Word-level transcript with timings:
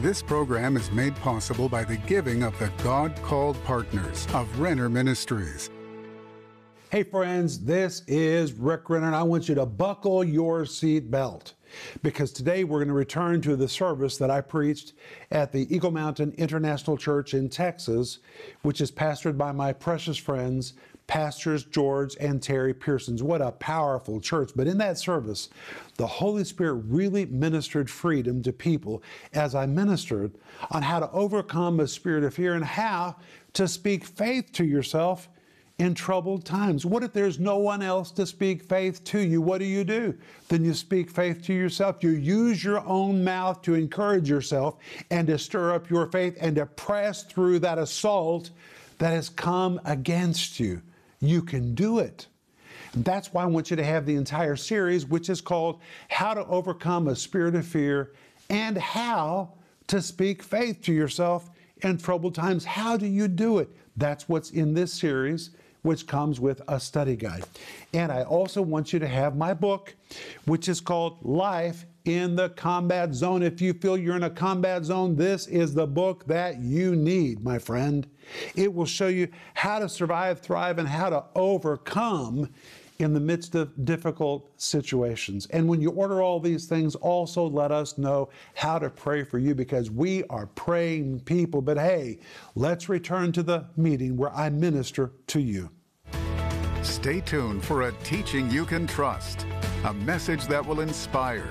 This 0.00 0.20
program 0.20 0.76
is 0.76 0.92
made 0.92 1.16
possible 1.16 1.70
by 1.70 1.82
the 1.82 1.96
giving 1.96 2.42
of 2.42 2.58
the 2.58 2.70
God 2.84 3.16
called 3.22 3.56
partners 3.64 4.26
of 4.34 4.60
Renner 4.60 4.90
Ministries. 4.90 5.70
Hey, 6.90 7.02
friends, 7.02 7.60
this 7.60 8.02
is 8.06 8.52
Rick 8.52 8.90
Renner, 8.90 9.06
and 9.06 9.16
I 9.16 9.22
want 9.22 9.48
you 9.48 9.54
to 9.54 9.64
buckle 9.64 10.22
your 10.22 10.66
seat 10.66 11.10
belt 11.10 11.54
because 12.02 12.30
today 12.30 12.62
we're 12.62 12.80
going 12.80 12.88
to 12.88 12.94
return 12.94 13.40
to 13.40 13.56
the 13.56 13.68
service 13.68 14.18
that 14.18 14.30
I 14.30 14.42
preached 14.42 14.92
at 15.30 15.50
the 15.50 15.66
Eagle 15.74 15.92
Mountain 15.92 16.34
International 16.36 16.98
Church 16.98 17.32
in 17.32 17.48
Texas, 17.48 18.18
which 18.62 18.82
is 18.82 18.92
pastored 18.92 19.38
by 19.38 19.50
my 19.50 19.72
precious 19.72 20.18
friends, 20.18 20.74
Pastors 21.06 21.64
George 21.64 22.16
and 22.18 22.40
Terri 22.40 22.78
Pearsons. 22.78 23.22
What 23.22 23.40
a 23.40 23.52
powerful 23.52 24.20
church. 24.20 24.50
But 24.56 24.66
in 24.66 24.78
that 24.78 24.98
service, 24.98 25.48
the 25.96 26.06
Holy 26.06 26.44
Spirit 26.44 26.82
really 26.88 27.26
ministered 27.26 27.88
freedom 27.88 28.42
to 28.42 28.52
people 28.52 29.02
as 29.32 29.54
I 29.54 29.66
ministered 29.66 30.32
on 30.70 30.82
how 30.82 31.00
to 31.00 31.10
overcome 31.12 31.80
a 31.80 31.86
spirit 31.86 32.24
of 32.24 32.34
fear 32.34 32.54
and 32.54 32.64
how 32.64 33.16
to 33.52 33.68
speak 33.68 34.04
faith 34.04 34.52
to 34.52 34.64
yourself 34.64 35.28
in 35.78 35.94
troubled 35.94 36.44
times. 36.44 36.86
What 36.86 37.02
if 37.02 37.12
there's 37.12 37.38
no 37.38 37.58
one 37.58 37.82
else 37.82 38.10
to 38.12 38.26
speak 38.26 38.62
faith 38.62 39.04
to 39.04 39.18
you? 39.18 39.42
What 39.42 39.58
do 39.58 39.66
you 39.66 39.84
do? 39.84 40.14
Then 40.48 40.64
you 40.64 40.72
speak 40.72 41.10
faith 41.10 41.42
to 41.44 41.52
yourself. 41.52 42.02
You 42.02 42.10
use 42.10 42.64
your 42.64 42.84
own 42.86 43.22
mouth 43.22 43.60
to 43.62 43.74
encourage 43.74 44.28
yourself 44.28 44.76
and 45.10 45.26
to 45.26 45.38
stir 45.38 45.74
up 45.74 45.90
your 45.90 46.06
faith 46.06 46.36
and 46.40 46.56
to 46.56 46.66
press 46.66 47.24
through 47.24 47.58
that 47.60 47.78
assault 47.78 48.50
that 48.98 49.10
has 49.10 49.28
come 49.28 49.78
against 49.84 50.58
you. 50.58 50.80
You 51.20 51.42
can 51.42 51.74
do 51.74 51.98
it. 51.98 52.26
That's 52.94 53.32
why 53.32 53.42
I 53.42 53.46
want 53.46 53.70
you 53.70 53.76
to 53.76 53.84
have 53.84 54.06
the 54.06 54.16
entire 54.16 54.56
series, 54.56 55.06
which 55.06 55.28
is 55.28 55.40
called 55.40 55.80
How 56.08 56.34
to 56.34 56.46
Overcome 56.46 57.08
a 57.08 57.16
Spirit 57.16 57.54
of 57.54 57.66
Fear 57.66 58.12
and 58.48 58.76
How 58.78 59.52
to 59.88 60.00
Speak 60.00 60.42
Faith 60.42 60.82
to 60.82 60.92
Yourself 60.92 61.50
in 61.82 61.98
Troubled 61.98 62.34
Times. 62.34 62.64
How 62.64 62.96
do 62.96 63.06
you 63.06 63.28
do 63.28 63.58
it? 63.58 63.68
That's 63.96 64.28
what's 64.28 64.50
in 64.50 64.74
this 64.74 64.92
series 64.92 65.50
which 65.82 66.06
comes 66.08 66.40
with 66.40 66.60
a 66.66 66.80
study 66.80 67.14
guide. 67.14 67.44
And 67.94 68.10
I 68.10 68.24
also 68.24 68.60
want 68.60 68.92
you 68.92 68.98
to 68.98 69.06
have 69.06 69.36
my 69.36 69.54
book, 69.54 69.94
which 70.44 70.68
is 70.68 70.80
called 70.80 71.24
Life 71.24 71.86
in 72.06 72.36
the 72.36 72.50
Combat 72.50 73.12
Zone. 73.12 73.42
If 73.42 73.60
you 73.60 73.72
feel 73.74 73.96
you're 73.96 74.16
in 74.16 74.22
a 74.22 74.30
combat 74.30 74.84
zone, 74.84 75.16
this 75.16 75.46
is 75.48 75.74
the 75.74 75.86
book 75.86 76.26
that 76.26 76.60
you 76.60 76.94
need, 76.96 77.42
my 77.42 77.58
friend. 77.58 78.06
It 78.54 78.72
will 78.72 78.86
show 78.86 79.08
you 79.08 79.28
how 79.54 79.80
to 79.80 79.88
survive, 79.88 80.40
thrive, 80.40 80.78
and 80.78 80.88
how 80.88 81.10
to 81.10 81.24
overcome 81.34 82.48
in 82.98 83.12
the 83.12 83.20
midst 83.20 83.54
of 83.54 83.84
difficult 83.84 84.50
situations. 84.56 85.46
And 85.50 85.68
when 85.68 85.80
you 85.80 85.90
order 85.90 86.22
all 86.22 86.40
these 86.40 86.66
things, 86.66 86.94
also 86.94 87.46
let 87.46 87.70
us 87.70 87.98
know 87.98 88.30
how 88.54 88.78
to 88.78 88.88
pray 88.88 89.22
for 89.22 89.38
you 89.38 89.54
because 89.54 89.90
we 89.90 90.24
are 90.24 90.46
praying 90.46 91.20
people. 91.20 91.60
But 91.60 91.76
hey, 91.76 92.20
let's 92.54 92.88
return 92.88 93.32
to 93.32 93.42
the 93.42 93.66
meeting 93.76 94.16
where 94.16 94.34
I 94.34 94.48
minister 94.48 95.12
to 95.28 95.40
you. 95.40 95.70
Stay 96.82 97.20
tuned 97.20 97.64
for 97.64 97.82
a 97.82 97.92
teaching 98.04 98.50
you 98.50 98.64
can 98.64 98.86
trust, 98.86 99.44
a 99.84 99.92
message 99.92 100.46
that 100.46 100.64
will 100.64 100.80
inspire, 100.80 101.48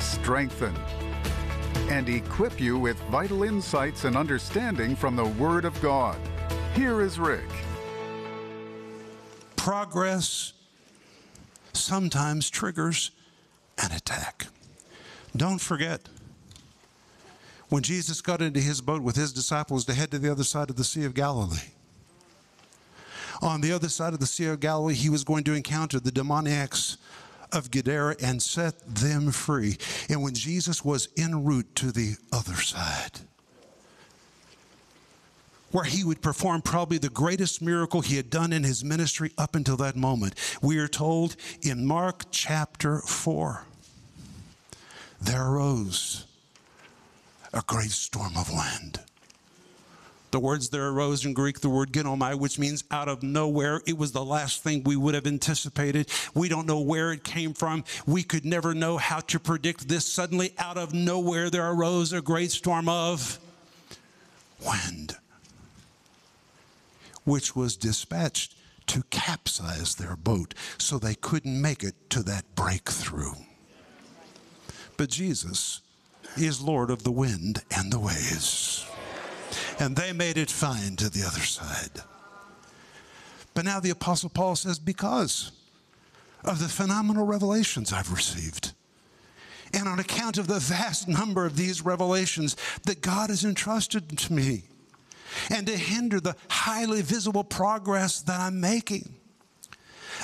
strengthen, 0.00 0.74
and 1.90 2.08
equip 2.08 2.60
you 2.60 2.78
with 2.78 2.98
vital 3.10 3.42
insights 3.42 4.04
and 4.04 4.16
understanding 4.16 4.94
from 4.94 5.16
the 5.16 5.24
Word 5.24 5.64
of 5.64 5.80
God. 5.80 6.16
Here 6.74 7.00
is 7.00 7.18
Rick. 7.18 7.48
Progress 9.56 10.52
sometimes 11.72 12.50
triggers 12.50 13.10
an 13.78 13.92
attack. 13.92 14.46
Don't 15.36 15.60
forget, 15.60 16.08
when 17.68 17.82
Jesus 17.82 18.20
got 18.20 18.40
into 18.40 18.60
his 18.60 18.80
boat 18.80 19.02
with 19.02 19.16
his 19.16 19.32
disciples 19.32 19.84
to 19.84 19.94
head 19.94 20.10
to 20.10 20.18
the 20.18 20.30
other 20.30 20.44
side 20.44 20.70
of 20.70 20.76
the 20.76 20.84
Sea 20.84 21.04
of 21.04 21.14
Galilee, 21.14 21.72
on 23.40 23.60
the 23.60 23.72
other 23.72 23.88
side 23.88 24.14
of 24.14 24.20
the 24.20 24.26
Sea 24.26 24.46
of 24.46 24.60
Galilee, 24.60 24.94
he 24.94 25.10
was 25.10 25.22
going 25.22 25.44
to 25.44 25.54
encounter 25.54 26.00
the 26.00 26.10
demoniacs 26.10 26.96
of 27.52 27.70
Gadara 27.70 28.16
and 28.22 28.42
set 28.42 28.80
them 28.86 29.30
free. 29.30 29.78
And 30.08 30.22
when 30.22 30.34
Jesus 30.34 30.84
was 30.84 31.08
en 31.16 31.44
route 31.44 31.74
to 31.76 31.92
the 31.92 32.16
other 32.32 32.54
side, 32.54 33.20
where 35.70 35.84
he 35.84 36.02
would 36.02 36.22
perform 36.22 36.62
probably 36.62 36.98
the 36.98 37.10
greatest 37.10 37.60
miracle 37.60 38.00
he 38.00 38.16
had 38.16 38.30
done 38.30 38.52
in 38.52 38.64
his 38.64 38.84
ministry 38.84 39.32
up 39.36 39.54
until 39.54 39.76
that 39.76 39.96
moment, 39.96 40.34
we 40.62 40.78
are 40.78 40.88
told 40.88 41.36
in 41.60 41.86
Mark 41.86 42.24
chapter 42.30 43.00
4 43.00 43.64
there 45.20 45.46
arose 45.46 46.26
a 47.52 47.62
great 47.66 47.90
storm 47.90 48.36
of 48.36 48.50
wind 48.50 49.00
the 50.30 50.40
words 50.40 50.68
there 50.68 50.88
arose 50.88 51.24
in 51.24 51.32
Greek, 51.32 51.60
the 51.60 51.68
word 51.68 51.92
ginomai, 51.92 52.38
which 52.38 52.58
means 52.58 52.84
out 52.90 53.08
of 53.08 53.22
nowhere. 53.22 53.80
It 53.86 53.96
was 53.96 54.12
the 54.12 54.24
last 54.24 54.62
thing 54.62 54.82
we 54.84 54.96
would 54.96 55.14
have 55.14 55.26
anticipated. 55.26 56.10
We 56.34 56.48
don't 56.48 56.66
know 56.66 56.80
where 56.80 57.12
it 57.12 57.24
came 57.24 57.54
from. 57.54 57.84
We 58.06 58.22
could 58.22 58.44
never 58.44 58.74
know 58.74 58.98
how 58.98 59.20
to 59.20 59.40
predict 59.40 59.88
this. 59.88 60.04
Suddenly, 60.04 60.54
out 60.58 60.76
of 60.76 60.92
nowhere, 60.92 61.50
there 61.50 61.70
arose 61.70 62.12
a 62.12 62.20
great 62.20 62.50
storm 62.50 62.88
of 62.88 63.38
wind, 64.64 65.16
which 67.24 67.56
was 67.56 67.76
dispatched 67.76 68.54
to 68.86 69.02
capsize 69.10 69.94
their 69.94 70.16
boat 70.16 70.54
so 70.78 70.98
they 70.98 71.14
couldn't 71.14 71.60
make 71.60 71.82
it 71.82 71.94
to 72.10 72.22
that 72.22 72.44
breakthrough. 72.54 73.34
But 74.96 75.10
Jesus 75.10 75.80
is 76.36 76.60
Lord 76.60 76.90
of 76.90 77.04
the 77.04 77.12
wind 77.12 77.62
and 77.74 77.92
the 77.92 77.98
waves 77.98 78.87
and 79.78 79.96
they 79.96 80.12
made 80.12 80.36
it 80.36 80.50
fine 80.50 80.96
to 80.96 81.08
the 81.08 81.22
other 81.22 81.40
side. 81.40 82.02
But 83.54 83.64
now 83.64 83.80
the 83.80 83.90
Apostle 83.90 84.28
Paul 84.28 84.56
says, 84.56 84.78
because 84.78 85.52
of 86.44 86.58
the 86.58 86.68
phenomenal 86.68 87.26
revelations 87.26 87.92
I've 87.92 88.12
received, 88.12 88.72
and 89.72 89.88
on 89.88 89.98
account 89.98 90.38
of 90.38 90.46
the 90.46 90.60
vast 90.60 91.08
number 91.08 91.44
of 91.44 91.56
these 91.56 91.84
revelations 91.84 92.56
that 92.86 93.00
God 93.00 93.30
has 93.30 93.44
entrusted 93.44 94.16
to 94.18 94.32
me, 94.32 94.62
and 95.50 95.66
to 95.66 95.76
hinder 95.76 96.20
the 96.20 96.36
highly 96.48 97.02
visible 97.02 97.44
progress 97.44 98.22
that 98.22 98.40
I'm 98.40 98.60
making. 98.60 99.14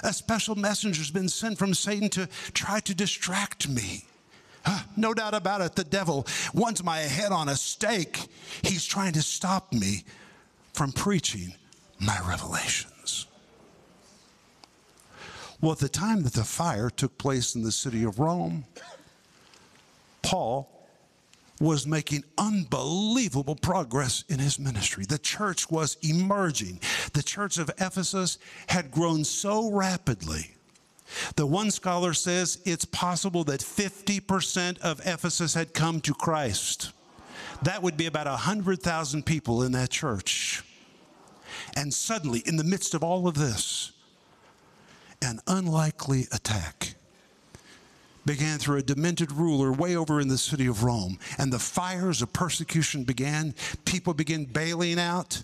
A 0.03 0.13
special 0.13 0.57
messenger 0.57 1.01
has 1.01 1.11
been 1.11 1.29
sent 1.29 1.59
from 1.59 1.75
Satan 1.75 2.09
to 2.11 2.29
try 2.53 2.81
to 2.81 2.95
distract 2.95 3.69
me 3.69 4.05
no 4.97 5.15
doubt 5.15 5.35
about 5.35 5.61
it, 5.61 5.75
the 5.75 5.85
devil 5.85 6.27
wants 6.53 6.83
my 6.83 6.99
head 6.99 7.33
on 7.33 7.49
a 7.49 7.57
stake. 7.57 8.29
He's 8.63 8.85
trying 8.85 9.13
to 9.13 9.23
stop 9.23 9.73
me 9.73 10.05
from 10.73 10.93
preaching 10.93 11.55
my 12.01 12.19
revelations. 12.27 13.27
Well, 15.61 15.73
at 15.73 15.79
the 15.79 15.89
time 15.89 16.23
that 16.25 16.35
the 16.35 16.45
fire 16.45 16.91
took 16.91 17.17
place 17.17 17.55
in 17.55 17.63
the 17.63 17.73
city 17.73 18.05
of 18.05 18.19
Rome, 18.19 18.65
Paul 20.23 20.69
was 21.61 21.87
making 21.87 22.25
unbelievable 22.37 23.55
progress 23.55 24.25
in 24.29 24.39
his 24.39 24.59
ministry. 24.59 25.05
The 25.05 25.19
church 25.19 25.71
was 25.71 25.97
emerging. 26.03 26.81
The 27.13 27.23
church 27.23 27.59
of 27.59 27.71
Ephesus 27.79 28.39
had 28.69 28.91
grown 28.91 29.25
so 29.25 29.71
rapidly 29.71 30.55
the 31.37 31.47
one 31.47 31.71
scholar 31.71 32.15
says 32.15 32.59
it's 32.65 32.85
possible 32.85 33.45
that 33.45 33.61
50% 33.61 34.79
of 34.81 35.01
Ephesus 35.05 35.55
had 35.55 35.75
come 35.75 36.01
to 36.03 36.15
Christ. 36.15 36.93
That 37.63 37.83
would 37.83 37.97
be 37.97 38.07
about 38.07 38.27
100,000 38.27 39.25
people 39.25 39.63
in 39.63 39.73
that 39.73 39.91
church. 39.91 40.63
And 41.77 41.93
suddenly, 41.93 42.43
in 42.47 42.57
the 42.57 42.65
midst 42.65 42.95
of 42.95 43.03
all 43.03 43.27
of 43.27 43.35
this, 43.35 43.93
an 45.23 45.41
unlikely 45.47 46.27
attack 46.33 46.95
began 48.27 48.59
through 48.59 48.79
a 48.79 48.83
demented 48.83 49.31
ruler 49.33 49.71
way 49.73 49.97
over 49.97 50.21
in 50.21 50.29
the 50.29 50.39
city 50.39 50.67
of 50.67 50.83
Rome. 50.83 51.19
And 51.39 51.53
the 51.53 51.59
fires 51.59 52.23
of 52.23 52.33
persecution 52.33 53.05
began. 53.05 53.55
People 53.85 54.15
began 54.15 54.45
bailing 54.45 54.99
out. 54.99 55.43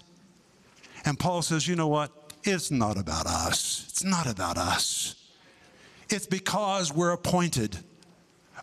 And 1.05 1.19
Paul 1.19 1.43
says, 1.43 1.69
You 1.69 1.77
know 1.77 1.89
what? 1.89 2.11
It's 2.43 2.71
not 2.71 2.99
about 2.99 3.27
us. 3.27 3.85
It's 3.89 4.05
not 4.05 4.27
about 4.27 4.57
us. 4.57 5.20
It's 6.11 6.27
because 6.27 6.93
we're 6.93 7.13
appointed 7.13 7.79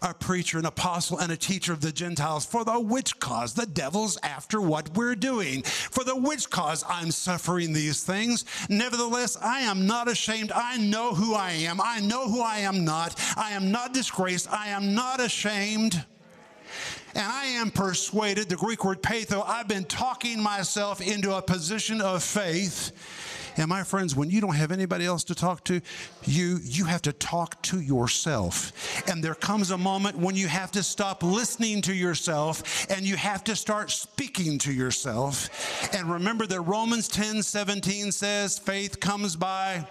a 0.01 0.13
preacher, 0.13 0.59
an 0.59 0.65
apostle, 0.65 1.17
and 1.17 1.31
a 1.31 1.37
teacher 1.37 1.73
of 1.73 1.81
the 1.81 1.91
Gentiles. 1.91 2.45
For 2.45 2.63
the 2.63 2.79
which 2.79 3.19
cause 3.19 3.53
the 3.53 3.65
devil's 3.65 4.17
after 4.23 4.61
what 4.61 4.95
we're 4.95 5.15
doing. 5.15 5.63
For 5.63 6.03
the 6.03 6.15
which 6.15 6.49
cause 6.49 6.83
I'm 6.87 7.11
suffering 7.11 7.73
these 7.73 8.03
things. 8.03 8.45
Nevertheless, 8.69 9.37
I 9.41 9.61
am 9.61 9.87
not 9.87 10.07
ashamed. 10.07 10.51
I 10.51 10.77
know 10.77 11.13
who 11.13 11.33
I 11.33 11.51
am. 11.51 11.79
I 11.81 11.99
know 11.99 12.29
who 12.29 12.41
I 12.41 12.59
am 12.59 12.85
not. 12.85 13.19
I 13.35 13.51
am 13.51 13.71
not 13.71 13.93
disgraced. 13.93 14.51
I 14.51 14.69
am 14.69 14.93
not 14.93 15.19
ashamed. 15.19 16.05
And 17.15 17.25
I 17.25 17.45
am 17.45 17.71
persuaded, 17.71 18.49
the 18.49 18.55
Greek 18.55 18.85
word 18.85 19.01
peitho, 19.01 19.43
I've 19.47 19.67
been 19.67 19.85
talking 19.85 20.39
myself 20.39 21.01
into 21.01 21.35
a 21.35 21.41
position 21.41 22.01
of 22.01 22.21
faith 22.21 22.91
And 23.57 23.67
my 23.67 23.83
friends, 23.83 24.15
when 24.15 24.29
you 24.29 24.39
don't 24.39 24.55
have 24.55 24.71
anybody 24.71 25.05
else 25.05 25.23
to 25.25 25.35
talk 25.35 25.63
to, 25.65 25.81
you 26.23 26.59
you 26.63 26.85
have 26.85 27.01
to 27.03 27.13
talk 27.13 27.61
to 27.63 27.81
yourself. 27.81 28.71
And 29.09 29.23
there 29.23 29.35
comes 29.35 29.71
a 29.71 29.77
moment 29.77 30.17
when 30.17 30.35
you 30.35 30.47
have 30.47 30.71
to 30.71 30.83
stop 30.83 31.23
listening 31.23 31.81
to 31.83 31.93
yourself 31.93 32.89
and 32.89 33.01
you 33.01 33.15
have 33.15 33.43
to 33.45 33.55
start 33.55 33.91
speaking 33.91 34.59
to 34.59 34.71
yourself. 34.71 35.49
And 35.93 36.11
remember 36.11 36.45
that 36.47 36.61
Romans 36.61 37.07
10 37.07 37.41
17 37.41 38.11
says, 38.11 38.59
faith 38.59 38.99
comes 38.99 39.35
by. 39.35 39.85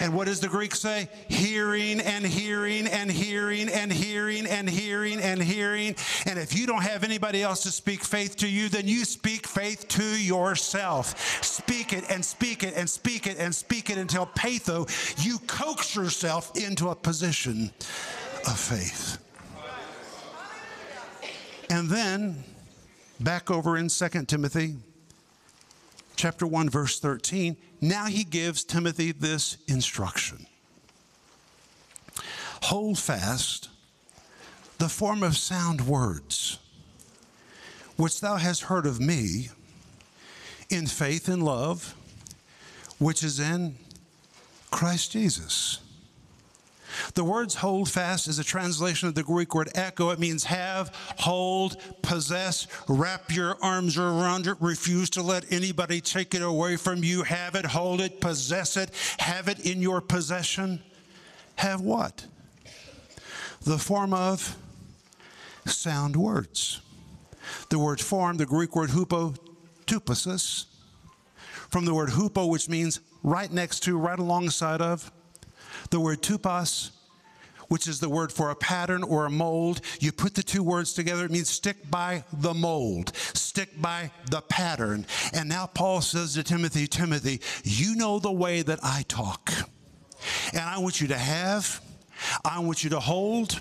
And 0.00 0.14
what 0.14 0.26
does 0.26 0.40
the 0.40 0.48
Greek 0.48 0.74
say? 0.74 1.10
Hearing 1.28 2.00
and 2.00 2.24
hearing 2.24 2.86
and 2.86 3.10
hearing 3.10 3.68
and 3.68 3.92
hearing 3.92 4.46
and 4.46 4.68
hearing 4.68 5.20
and 5.20 5.42
hearing. 5.42 5.94
And 6.24 6.38
if 6.38 6.58
you 6.58 6.66
don't 6.66 6.82
have 6.82 7.04
anybody 7.04 7.42
else 7.42 7.62
to 7.64 7.70
speak 7.70 8.02
faith 8.02 8.36
to 8.38 8.48
you, 8.48 8.70
then 8.70 8.88
you 8.88 9.04
speak 9.04 9.46
faith 9.46 9.86
to 9.88 10.02
yourself. 10.02 11.44
Speak 11.44 11.92
it 11.92 12.04
and 12.10 12.24
speak 12.24 12.62
it 12.62 12.74
and 12.80 12.88
speak 12.88 13.26
it 13.26 13.38
and 13.38 13.54
speak 13.54 13.90
it 13.90 13.98
until 13.98 14.26
peitho, 14.26 14.88
you 15.24 15.38
coax 15.46 15.94
yourself 15.94 16.56
into 16.56 16.88
a 16.88 16.94
position 16.94 17.70
of 18.48 18.58
faith. 18.58 19.18
And 21.68 21.88
then 21.88 22.42
back 23.20 23.50
over 23.50 23.76
in 23.76 23.88
2 23.88 24.08
Timothy 24.26 24.76
chapter 26.16 26.46
1 26.46 26.70
verse 26.70 26.98
13, 26.98 27.56
now 27.80 28.06
he 28.06 28.24
gives 28.24 28.64
Timothy 28.64 29.12
this 29.12 29.58
instruction. 29.68 30.46
Hold 32.64 32.98
fast 32.98 33.68
the 34.78 34.88
form 34.88 35.22
of 35.22 35.36
sound 35.36 35.82
words 35.82 36.58
which 37.96 38.20
thou 38.20 38.36
hast 38.36 38.62
heard 38.62 38.86
of 38.86 38.98
me 38.98 39.50
in 40.70 40.86
faith 40.86 41.28
and 41.28 41.42
love 41.42 41.94
which 43.00 43.24
is 43.24 43.40
in 43.40 43.74
Christ 44.70 45.10
Jesus. 45.12 45.80
The 47.14 47.24
words 47.24 47.54
hold 47.56 47.88
fast 47.88 48.28
is 48.28 48.38
a 48.38 48.44
translation 48.44 49.08
of 49.08 49.14
the 49.14 49.22
Greek 49.22 49.54
word 49.54 49.70
echo. 49.74 50.10
It 50.10 50.18
means 50.18 50.44
have, 50.44 50.94
hold, 51.18 51.76
possess, 52.02 52.66
wrap 52.88 53.34
your 53.34 53.56
arms 53.62 53.96
around 53.96 54.46
it, 54.46 54.56
refuse 54.60 55.08
to 55.10 55.22
let 55.22 55.50
anybody 55.50 56.00
take 56.00 56.34
it 56.34 56.42
away 56.42 56.76
from 56.76 57.02
you. 57.02 57.22
Have 57.22 57.54
it, 57.54 57.64
hold 57.64 58.00
it, 58.00 58.20
possess 58.20 58.76
it, 58.76 58.90
have 59.18 59.48
it 59.48 59.60
in 59.60 59.80
your 59.80 60.00
possession. 60.00 60.82
Have 61.56 61.80
what? 61.80 62.26
The 63.62 63.78
form 63.78 64.12
of 64.12 64.56
sound 65.66 66.16
words. 66.16 66.80
The 67.70 67.78
word 67.78 68.00
form, 68.00 68.36
the 68.36 68.46
Greek 68.46 68.76
word 68.76 68.90
hupotuposis, 68.90 70.66
from 71.70 71.84
the 71.84 71.94
word 71.94 72.10
hupo, 72.10 72.48
which 72.48 72.68
means 72.68 73.00
right 73.22 73.50
next 73.50 73.80
to, 73.80 73.96
right 73.96 74.18
alongside 74.18 74.80
of. 74.80 75.10
The 75.90 76.00
word 76.00 76.22
tupos, 76.22 76.90
which 77.68 77.86
is 77.86 78.00
the 78.00 78.08
word 78.08 78.32
for 78.32 78.50
a 78.50 78.56
pattern 78.56 79.02
or 79.02 79.26
a 79.26 79.30
mold. 79.30 79.80
You 80.00 80.12
put 80.12 80.34
the 80.34 80.42
two 80.42 80.62
words 80.62 80.92
together, 80.92 81.24
it 81.24 81.30
means 81.30 81.48
stick 81.48 81.90
by 81.90 82.24
the 82.32 82.52
mold, 82.52 83.14
stick 83.14 83.80
by 83.80 84.10
the 84.30 84.40
pattern. 84.42 85.06
And 85.32 85.48
now 85.48 85.66
Paul 85.66 86.00
says 86.00 86.34
to 86.34 86.42
Timothy, 86.42 86.86
Timothy, 86.86 87.40
you 87.62 87.94
know 87.94 88.18
the 88.18 88.32
way 88.32 88.62
that 88.62 88.80
I 88.82 89.04
talk. 89.08 89.52
And 90.52 90.60
I 90.60 90.78
want 90.78 91.00
you 91.00 91.08
to 91.08 91.16
have, 91.16 91.80
I 92.44 92.58
want 92.58 92.84
you 92.84 92.90
to 92.90 93.00
hold, 93.00 93.60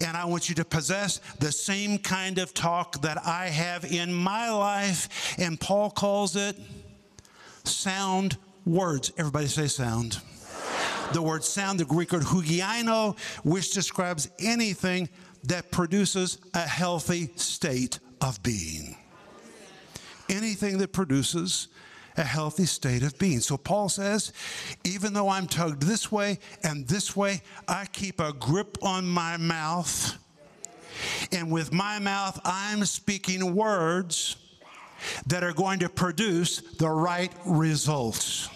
and 0.00 0.16
I 0.16 0.24
want 0.24 0.48
you 0.48 0.54
to 0.56 0.64
possess 0.64 1.18
the 1.40 1.52
same 1.52 1.98
kind 1.98 2.38
of 2.38 2.54
talk 2.54 3.02
that 3.02 3.18
I 3.26 3.48
have 3.48 3.84
in 3.84 4.12
my 4.12 4.50
life. 4.50 5.36
And 5.38 5.60
Paul 5.60 5.90
calls 5.90 6.36
it 6.36 6.56
sound 7.64 8.36
words. 8.64 9.12
Everybody 9.18 9.46
say 9.46 9.66
sound. 9.66 10.20
The 11.12 11.22
word 11.22 11.44
sound, 11.44 11.78
the 11.80 11.84
Greek 11.84 12.12
word 12.12 12.22
hugiaino, 12.22 13.18
which 13.44 13.72
describes 13.72 14.30
anything 14.38 15.08
that 15.44 15.70
produces 15.70 16.38
a 16.54 16.60
healthy 16.60 17.30
state 17.36 17.98
of 18.20 18.42
being. 18.42 18.96
Anything 20.28 20.78
that 20.78 20.92
produces 20.92 21.68
a 22.16 22.22
healthy 22.22 22.64
state 22.64 23.02
of 23.02 23.18
being. 23.18 23.40
So 23.40 23.56
Paul 23.56 23.88
says, 23.88 24.32
even 24.84 25.12
though 25.12 25.28
I'm 25.28 25.46
tugged 25.46 25.82
this 25.82 26.10
way 26.10 26.38
and 26.62 26.86
this 26.86 27.14
way, 27.14 27.42
I 27.68 27.86
keep 27.86 28.20
a 28.20 28.32
grip 28.32 28.78
on 28.82 29.06
my 29.06 29.36
mouth. 29.36 30.16
And 31.32 31.50
with 31.50 31.72
my 31.72 31.98
mouth, 31.98 32.40
I'm 32.44 32.84
speaking 32.84 33.54
words 33.54 34.36
that 35.26 35.44
are 35.44 35.52
going 35.52 35.78
to 35.80 35.88
produce 35.88 36.60
the 36.60 36.88
right 36.88 37.32
results. 37.44 38.48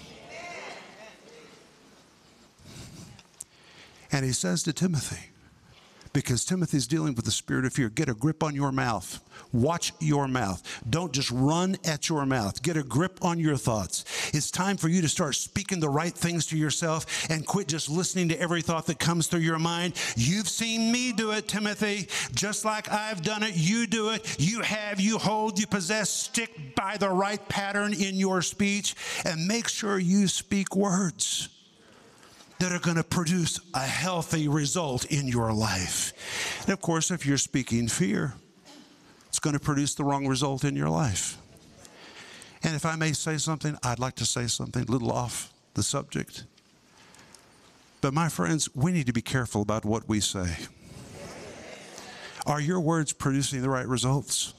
And 4.10 4.24
he 4.24 4.32
says 4.32 4.62
to 4.64 4.72
Timothy, 4.72 5.27
because 6.12 6.44
Timothy's 6.44 6.86
dealing 6.86 7.14
with 7.14 7.24
the 7.24 7.30
spirit 7.30 7.64
of 7.64 7.72
fear, 7.72 7.88
get 7.88 8.08
a 8.08 8.14
grip 8.14 8.42
on 8.42 8.54
your 8.54 8.72
mouth. 8.72 9.20
Watch 9.52 9.92
your 10.00 10.28
mouth. 10.28 10.62
Don't 10.88 11.12
just 11.12 11.30
run 11.30 11.76
at 11.84 12.08
your 12.08 12.26
mouth. 12.26 12.62
Get 12.62 12.76
a 12.76 12.82
grip 12.82 13.24
on 13.24 13.38
your 13.38 13.56
thoughts. 13.56 14.04
It's 14.34 14.50
time 14.50 14.76
for 14.76 14.88
you 14.88 15.00
to 15.02 15.08
start 15.08 15.34
speaking 15.34 15.80
the 15.80 15.88
right 15.88 16.12
things 16.12 16.46
to 16.46 16.56
yourself 16.56 17.30
and 17.30 17.46
quit 17.46 17.68
just 17.68 17.88
listening 17.88 18.28
to 18.30 18.40
every 18.40 18.62
thought 18.62 18.86
that 18.86 18.98
comes 18.98 19.26
through 19.26 19.40
your 19.40 19.58
mind. 19.58 19.94
You've 20.16 20.48
seen 20.48 20.92
me 20.92 21.12
do 21.12 21.32
it, 21.32 21.48
Timothy. 21.48 22.08
Just 22.34 22.64
like 22.64 22.90
I've 22.90 23.22
done 23.22 23.42
it, 23.42 23.52
you 23.54 23.86
do 23.86 24.10
it. 24.10 24.36
You 24.38 24.60
have, 24.62 25.00
you 25.00 25.18
hold, 25.18 25.58
you 25.58 25.66
possess. 25.66 26.10
Stick 26.10 26.74
by 26.74 26.96
the 26.96 27.08
right 27.08 27.46
pattern 27.48 27.92
in 27.92 28.16
your 28.16 28.42
speech 28.42 28.94
and 29.24 29.46
make 29.46 29.68
sure 29.68 29.98
you 29.98 30.28
speak 30.28 30.76
words 30.76 31.48
that 32.60 32.72
are 32.72 32.78
going 32.78 32.96
to 32.96 33.04
produce 33.04 33.60
a 33.74 33.80
healthy 33.80 34.48
result 34.48 35.04
in 35.06 35.28
your 35.28 35.52
life. 35.52 36.12
And 36.62 36.72
of 36.72 36.80
course, 36.80 37.10
if 37.10 37.24
you're 37.24 37.38
speaking 37.38 37.88
fear, 37.88 38.34
it's 39.28 39.38
going 39.38 39.54
to 39.54 39.60
produce 39.60 39.94
the 39.94 40.04
wrong 40.04 40.26
result 40.26 40.64
in 40.64 40.74
your 40.74 40.88
life. 40.88 41.38
And 42.62 42.74
if 42.74 42.84
I 42.84 42.96
may 42.96 43.12
say 43.12 43.38
something, 43.38 43.78
I'd 43.84 44.00
like 44.00 44.16
to 44.16 44.26
say 44.26 44.48
something 44.48 44.82
a 44.82 44.90
little 44.90 45.12
off 45.12 45.52
the 45.74 45.82
subject. 45.82 46.44
But 48.00 48.14
my 48.14 48.28
friends, 48.28 48.68
we 48.74 48.90
need 48.90 49.06
to 49.06 49.12
be 49.12 49.22
careful 49.22 49.62
about 49.62 49.84
what 49.84 50.08
we 50.08 50.20
say. 50.20 50.56
Are 52.46 52.60
your 52.60 52.80
words 52.80 53.12
producing 53.12 53.62
the 53.62 53.70
right 53.70 53.86
results? 53.86 54.54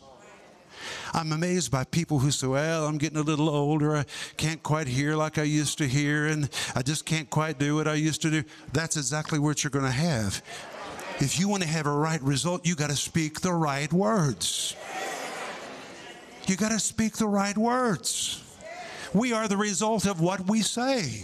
I'm 1.14 1.32
amazed 1.32 1.72
by 1.72 1.84
people 1.84 2.20
who 2.20 2.32
say, 2.32 2.48
Well, 2.48 2.86
I'm 2.86 2.98
getting 2.98 3.18
a 3.18 3.24
little 3.24 3.50
older. 3.50 3.96
I 3.96 4.06
can't 4.38 4.62
quite 4.64 4.88
hear 4.88 5.16
like 5.16 5.38
I 5.38 5.44
used 5.44 5.78
to 5.80 5.88
hear, 5.88 6.28
and 6.28 6.50
I 6.76 6.82
just 6.82 7.06
can't 7.06 7.30
quite 7.30 7.60
do 7.60 7.76
what 7.76 7.88
I 7.88 7.96
used 7.96 8.22
to 8.24 8.32
do. 8.32 8.44
That's 8.74 8.98
exactly 8.98 9.40
what 9.40 9.64
you're 9.64 9.72
going 9.72 9.86
to 9.86 9.92
have. 9.92 10.42
If 11.20 11.40
you 11.40 11.50
want 11.50 11.64
to 11.64 11.70
have 11.70 11.86
a 11.86 11.92
right 11.92 12.22
result, 12.22 12.66
you 12.66 12.76
got 12.76 12.90
to 12.90 12.96
speak 12.96 13.42
the 13.42 13.54
right 13.54 13.92
words. 13.92 14.76
You 16.48 16.56
got 16.56 16.72
to 16.72 16.80
speak 16.80 17.18
the 17.18 17.28
right 17.28 17.58
words. 17.58 18.44
We 19.14 19.34
are 19.34 19.48
the 19.48 19.58
result 19.58 20.06
of 20.06 20.22
what 20.22 20.48
we 20.48 20.62
say. 20.62 21.24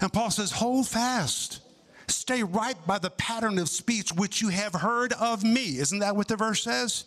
And 0.00 0.12
Paul 0.12 0.30
says, 0.30 0.50
Hold 0.52 0.88
fast 0.88 1.60
Stay 2.08 2.42
right 2.42 2.76
by 2.86 2.98
the 2.98 3.10
pattern 3.10 3.58
of 3.58 3.68
speech 3.68 4.12
which 4.12 4.40
you 4.40 4.48
have 4.48 4.74
heard 4.74 5.12
of 5.14 5.44
me. 5.44 5.78
Isn't 5.78 6.00
that 6.00 6.16
what 6.16 6.28
the 6.28 6.36
verse 6.36 6.62
says? 6.62 7.04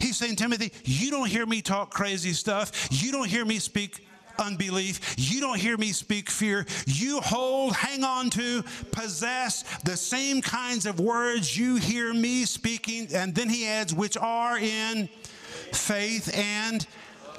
He's 0.00 0.16
saying, 0.16 0.36
Timothy, 0.36 0.72
you 0.84 1.10
don't 1.10 1.28
hear 1.28 1.46
me 1.46 1.62
talk 1.62 1.90
crazy 1.90 2.32
stuff. 2.32 2.88
You 2.90 3.12
don't 3.12 3.28
hear 3.28 3.44
me 3.44 3.58
speak 3.58 4.06
unbelief. 4.38 5.14
You 5.18 5.40
don't 5.40 5.58
hear 5.58 5.76
me 5.76 5.92
speak 5.92 6.30
fear. 6.30 6.66
You 6.86 7.20
hold, 7.20 7.74
hang 7.74 8.04
on 8.04 8.30
to, 8.30 8.62
possess 8.90 9.62
the 9.84 9.96
same 9.96 10.40
kinds 10.40 10.86
of 10.86 11.00
words 11.00 11.56
you 11.56 11.76
hear 11.76 12.12
me 12.14 12.44
speaking. 12.44 13.08
And 13.14 13.34
then 13.34 13.48
he 13.48 13.66
adds, 13.66 13.94
which 13.94 14.16
are 14.16 14.58
in 14.58 15.08
faith 15.72 16.36
and 16.36 16.86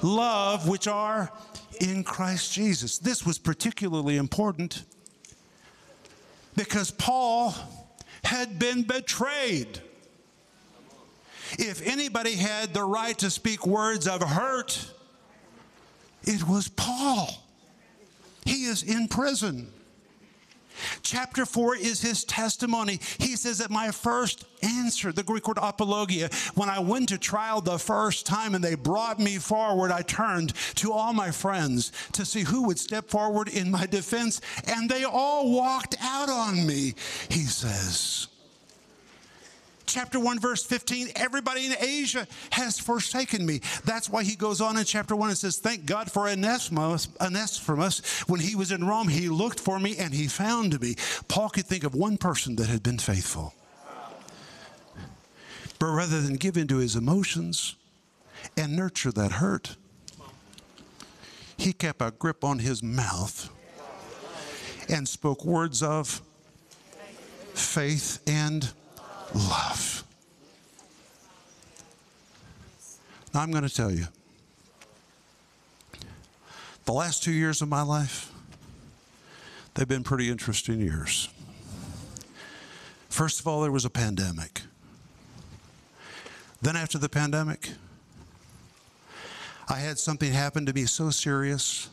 love, 0.02 0.68
which 0.68 0.86
are 0.86 1.32
in 1.80 2.04
Christ 2.04 2.52
Jesus. 2.52 2.98
This 2.98 3.24
was 3.24 3.38
particularly 3.38 4.16
important 4.16 4.84
because 6.56 6.90
Paul 6.90 7.54
had 8.22 8.58
been 8.58 8.82
betrayed. 8.82 9.80
If 11.58 11.86
anybody 11.86 12.34
had 12.34 12.74
the 12.74 12.84
right 12.84 13.16
to 13.18 13.30
speak 13.30 13.66
words 13.66 14.08
of 14.08 14.22
hurt, 14.22 14.90
it 16.24 16.46
was 16.48 16.68
Paul. 16.68 17.28
He 18.44 18.64
is 18.64 18.82
in 18.82 19.08
prison. 19.08 19.70
Chapter 21.02 21.46
4 21.46 21.76
is 21.76 22.00
his 22.00 22.24
testimony. 22.24 23.00
He 23.18 23.36
says 23.36 23.58
that 23.58 23.70
my 23.70 23.90
first 23.90 24.44
answer, 24.62 25.12
the 25.12 25.22
Greek 25.22 25.46
word 25.46 25.58
apologia, 25.60 26.30
when 26.54 26.68
I 26.68 26.78
went 26.78 27.10
to 27.10 27.18
trial 27.18 27.60
the 27.60 27.78
first 27.78 28.26
time 28.26 28.54
and 28.54 28.64
they 28.64 28.74
brought 28.74 29.18
me 29.18 29.38
forward, 29.38 29.90
I 29.90 30.02
turned 30.02 30.54
to 30.76 30.92
all 30.92 31.12
my 31.12 31.30
friends 31.30 31.92
to 32.12 32.24
see 32.24 32.42
who 32.42 32.62
would 32.66 32.78
step 32.78 33.08
forward 33.08 33.48
in 33.48 33.70
my 33.70 33.86
defense, 33.86 34.40
and 34.66 34.88
they 34.88 35.04
all 35.04 35.50
walked 35.50 35.96
out 36.00 36.28
on 36.28 36.66
me, 36.66 36.94
he 37.28 37.40
says. 37.40 38.28
Chapter 39.86 40.18
1, 40.18 40.38
verse 40.38 40.64
15 40.64 41.08
everybody 41.16 41.66
in 41.66 41.74
Asia 41.78 42.26
has 42.50 42.78
forsaken 42.78 43.44
me. 43.44 43.60
That's 43.84 44.08
why 44.08 44.24
he 44.24 44.36
goes 44.36 44.60
on 44.60 44.76
in 44.76 44.84
chapter 44.84 45.14
1 45.14 45.28
and 45.28 45.38
says, 45.38 45.58
Thank 45.58 45.86
God 45.86 46.10
for 46.10 46.28
Onesimus. 46.28 47.06
When 48.26 48.40
he 48.40 48.56
was 48.56 48.72
in 48.72 48.84
Rome, 48.84 49.08
he 49.08 49.28
looked 49.28 49.60
for 49.60 49.78
me 49.78 49.96
and 49.98 50.14
he 50.14 50.26
found 50.26 50.80
me. 50.80 50.96
Paul 51.28 51.50
could 51.50 51.66
think 51.66 51.84
of 51.84 51.94
one 51.94 52.16
person 52.16 52.56
that 52.56 52.68
had 52.68 52.82
been 52.82 52.98
faithful. 52.98 53.54
But 55.78 55.86
rather 55.86 56.20
than 56.20 56.36
give 56.36 56.56
in 56.56 56.68
to 56.68 56.78
his 56.78 56.96
emotions 56.96 57.76
and 58.56 58.76
nurture 58.76 59.12
that 59.12 59.32
hurt, 59.32 59.76
he 61.56 61.72
kept 61.72 62.00
a 62.00 62.10
grip 62.10 62.44
on 62.44 62.58
his 62.58 62.82
mouth 62.82 63.50
and 64.88 65.08
spoke 65.08 65.44
words 65.44 65.82
of 65.82 66.22
faith 67.54 68.20
and 68.26 68.72
love. 69.32 70.04
Now, 73.32 73.40
I'm 73.40 73.50
going 73.50 73.66
to 73.66 73.74
tell 73.74 73.90
you 73.90 74.06
the 76.84 76.92
last 76.92 77.22
two 77.22 77.32
years 77.32 77.62
of 77.62 77.68
my 77.68 77.82
life, 77.82 78.30
they've 79.74 79.88
been 79.88 80.04
pretty 80.04 80.30
interesting 80.30 80.80
years. 80.80 81.28
First 83.08 83.40
of 83.40 83.46
all, 83.46 83.62
there 83.62 83.72
was 83.72 83.84
a 83.84 83.90
pandemic. 83.90 84.62
Then, 86.60 86.76
after 86.76 86.98
the 86.98 87.08
pandemic, 87.08 87.70
I 89.68 89.76
had 89.76 89.98
something 89.98 90.32
happen 90.32 90.66
to 90.66 90.72
me 90.72 90.84
so 90.84 91.10
serious, 91.10 91.88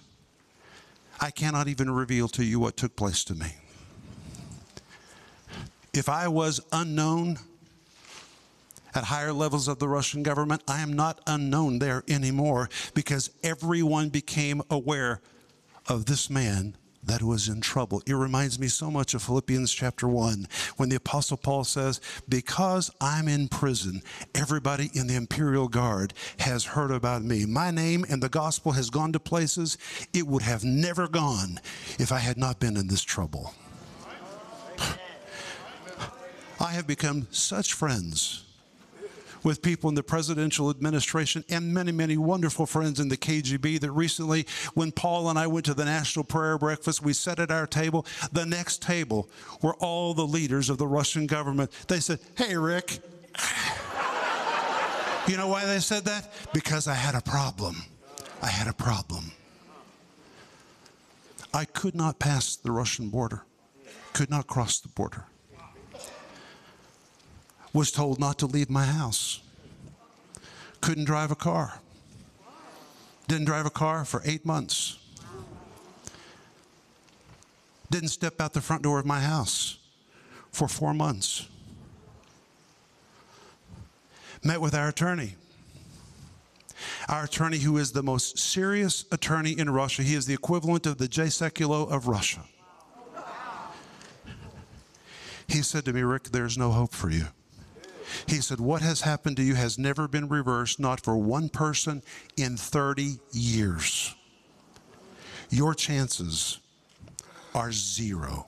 I 1.19 1.31
cannot 1.31 1.67
even 1.67 1.89
reveal 1.89 2.27
to 2.29 2.43
you 2.43 2.59
what 2.59 2.75
took 2.75 2.95
place 2.95 3.23
to 3.25 3.35
me. 3.35 3.55
If 5.93 6.07
I 6.07 6.29
was 6.29 6.61
unknown 6.71 7.37
at 8.95 9.03
higher 9.03 9.33
levels 9.33 9.67
of 9.67 9.79
the 9.79 9.89
Russian 9.89 10.23
government, 10.23 10.63
I 10.65 10.79
am 10.79 10.93
not 10.93 11.19
unknown 11.27 11.79
there 11.79 12.03
anymore 12.07 12.69
because 12.93 13.29
everyone 13.43 14.07
became 14.07 14.61
aware 14.69 15.19
of 15.87 16.05
this 16.05 16.29
man 16.29 16.75
that 17.03 17.21
was 17.21 17.49
in 17.49 17.59
trouble. 17.59 18.01
It 18.05 18.13
reminds 18.13 18.57
me 18.57 18.69
so 18.69 18.89
much 18.89 19.13
of 19.13 19.23
Philippians 19.23 19.73
chapter 19.73 20.07
1 20.07 20.47
when 20.77 20.87
the 20.87 20.95
Apostle 20.95 21.35
Paul 21.35 21.65
says, 21.65 21.99
Because 22.29 22.89
I'm 23.01 23.27
in 23.27 23.49
prison, 23.49 24.01
everybody 24.33 24.91
in 24.93 25.07
the 25.07 25.15
imperial 25.15 25.67
guard 25.67 26.13
has 26.39 26.63
heard 26.63 26.91
about 26.91 27.21
me. 27.23 27.45
My 27.45 27.69
name 27.69 28.05
and 28.07 28.23
the 28.23 28.29
gospel 28.29 28.71
has 28.73 28.89
gone 28.89 29.11
to 29.11 29.19
places 29.19 29.77
it 30.13 30.25
would 30.25 30.43
have 30.43 30.63
never 30.63 31.09
gone 31.09 31.59
if 31.99 32.13
I 32.13 32.19
had 32.19 32.37
not 32.37 32.59
been 32.59 32.77
in 32.77 32.87
this 32.87 33.03
trouble. 33.03 33.53
I 36.61 36.73
have 36.73 36.85
become 36.85 37.27
such 37.31 37.73
friends 37.73 38.43
with 39.43 39.63
people 39.63 39.89
in 39.89 39.95
the 39.95 40.03
presidential 40.03 40.69
administration 40.69 41.43
and 41.49 41.73
many, 41.73 41.91
many 41.91 42.17
wonderful 42.17 42.67
friends 42.67 42.99
in 42.99 43.09
the 43.09 43.17
KGB 43.17 43.79
that 43.79 43.91
recently, 43.91 44.45
when 44.75 44.91
Paul 44.91 45.31
and 45.31 45.39
I 45.39 45.47
went 45.47 45.65
to 45.65 45.73
the 45.73 45.85
National 45.85 46.23
Prayer 46.23 46.59
Breakfast, 46.59 47.01
we 47.01 47.13
sat 47.13 47.39
at 47.39 47.49
our 47.49 47.65
table. 47.65 48.05
The 48.31 48.45
next 48.45 48.83
table 48.83 49.27
were 49.63 49.73
all 49.77 50.13
the 50.13 50.27
leaders 50.27 50.69
of 50.69 50.77
the 50.77 50.85
Russian 50.85 51.25
government. 51.25 51.71
They 51.87 51.99
said, 51.99 52.19
Hey, 52.37 52.55
Rick. 52.55 52.99
you 55.27 55.37
know 55.37 55.47
why 55.47 55.65
they 55.65 55.79
said 55.79 56.05
that? 56.05 56.31
Because 56.53 56.87
I 56.87 56.93
had 56.93 57.15
a 57.15 57.21
problem. 57.21 57.75
I 58.39 58.49
had 58.49 58.67
a 58.67 58.73
problem. 58.73 59.31
I 61.55 61.65
could 61.65 61.95
not 61.95 62.19
pass 62.19 62.55
the 62.55 62.71
Russian 62.71 63.09
border, 63.09 63.45
could 64.13 64.29
not 64.29 64.45
cross 64.45 64.79
the 64.79 64.89
border 64.89 65.25
was 67.73 67.91
told 67.91 68.19
not 68.19 68.37
to 68.39 68.45
leave 68.45 68.69
my 68.69 68.85
house. 68.85 69.41
Couldn't 70.81 71.05
drive 71.05 71.31
a 71.31 71.35
car. 71.35 71.79
Didn't 73.27 73.45
drive 73.45 73.65
a 73.65 73.69
car 73.69 74.03
for 74.03 74.21
eight 74.25 74.45
months. 74.45 74.97
Didn't 77.89 78.09
step 78.09 78.41
out 78.41 78.53
the 78.53 78.61
front 78.61 78.83
door 78.83 78.99
of 78.99 79.05
my 79.05 79.19
house 79.19 79.77
for 80.51 80.67
four 80.67 80.93
months. 80.93 81.47
Met 84.43 84.59
with 84.59 84.73
our 84.73 84.87
attorney. 84.87 85.35
Our 87.07 87.25
attorney, 87.25 87.59
who 87.59 87.77
is 87.77 87.91
the 87.91 88.03
most 88.03 88.39
serious 88.39 89.05
attorney 89.11 89.51
in 89.51 89.69
Russia, 89.69 90.03
he 90.03 90.15
is 90.15 90.25
the 90.25 90.33
equivalent 90.33 90.85
of 90.85 90.97
the 90.97 91.07
Jay 91.07 91.27
Sekulow 91.27 91.89
of 91.91 92.07
Russia. 92.07 92.41
He 95.47 95.61
said 95.61 95.85
to 95.85 95.93
me, 95.93 96.01
Rick, 96.01 96.29
there's 96.31 96.57
no 96.57 96.71
hope 96.71 96.93
for 96.93 97.09
you. 97.09 97.27
He 98.27 98.41
said, 98.41 98.59
What 98.59 98.81
has 98.81 99.01
happened 99.01 99.37
to 99.37 99.43
you 99.43 99.55
has 99.55 99.77
never 99.77 100.07
been 100.07 100.27
reversed, 100.27 100.79
not 100.79 101.01
for 101.01 101.17
one 101.17 101.49
person 101.49 102.03
in 102.37 102.57
30 102.57 103.19
years. 103.31 104.15
Your 105.49 105.73
chances 105.73 106.59
are 107.53 107.71
zero. 107.71 108.47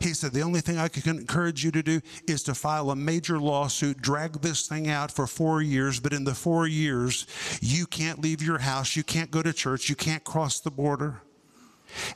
He 0.00 0.14
said, 0.14 0.32
The 0.32 0.42
only 0.42 0.60
thing 0.60 0.78
I 0.78 0.88
can 0.88 1.18
encourage 1.18 1.64
you 1.64 1.70
to 1.70 1.82
do 1.82 2.00
is 2.26 2.42
to 2.44 2.54
file 2.54 2.90
a 2.90 2.96
major 2.96 3.38
lawsuit, 3.38 4.00
drag 4.00 4.40
this 4.40 4.66
thing 4.66 4.88
out 4.88 5.12
for 5.12 5.26
four 5.26 5.62
years, 5.62 6.00
but 6.00 6.12
in 6.12 6.24
the 6.24 6.34
four 6.34 6.66
years, 6.66 7.26
you 7.60 7.86
can't 7.86 8.20
leave 8.20 8.42
your 8.42 8.58
house, 8.58 8.96
you 8.96 9.04
can't 9.04 9.30
go 9.30 9.42
to 9.42 9.52
church, 9.52 9.88
you 9.88 9.94
can't 9.94 10.24
cross 10.24 10.60
the 10.60 10.70
border. 10.70 11.22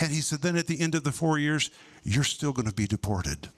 And 0.01 0.11
he 0.11 0.21
said, 0.21 0.41
Then 0.41 0.57
at 0.57 0.67
the 0.67 0.81
end 0.81 0.95
of 0.95 1.05
the 1.05 1.13
four 1.13 1.39
years, 1.39 1.71
you're 2.03 2.25
still 2.25 2.53
going 2.53 2.69
to 2.69 2.75
be 2.75 2.87
deported. 2.87 3.51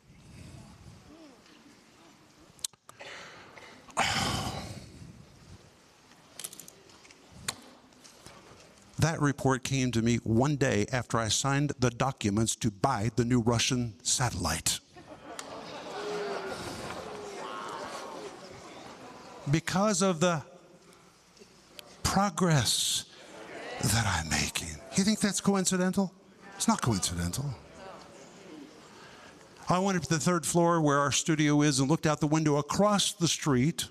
That 8.99 9.21
report 9.21 9.62
came 9.62 9.93
to 9.93 10.02
me 10.02 10.17
one 10.25 10.57
day 10.57 10.87
after 10.93 11.19
I 11.19 11.28
signed 11.28 11.73
the 11.78 11.90
documents 11.90 12.57
to 12.57 12.71
buy 12.71 13.11
the 13.14 13.25
new 13.25 13.40
Russian 13.40 13.95
satellite. 14.02 14.81
because 19.50 20.02
of 20.02 20.21
the 20.21 20.43
progress 22.02 23.05
that 23.83 24.07
I'm 24.07 24.28
making. 24.28 24.76
You 24.97 25.05
think 25.05 25.21
that's 25.21 25.40
coincidental? 25.40 26.12
It's 26.57 26.69
not 26.69 26.83
coincidental. 26.83 27.55
I 29.69 29.78
went 29.78 29.99
up 29.99 30.05
to 30.05 30.09
the 30.09 30.19
third 30.19 30.47
floor 30.47 30.81
where 30.81 30.99
our 30.99 31.12
studio 31.12 31.62
is 31.62 31.78
and 31.78 31.90
looked 31.90 32.07
out 32.07 32.21
the 32.21 32.26
window 32.26 32.57
across 32.57 33.12
the 33.12 33.28
street 33.28 33.87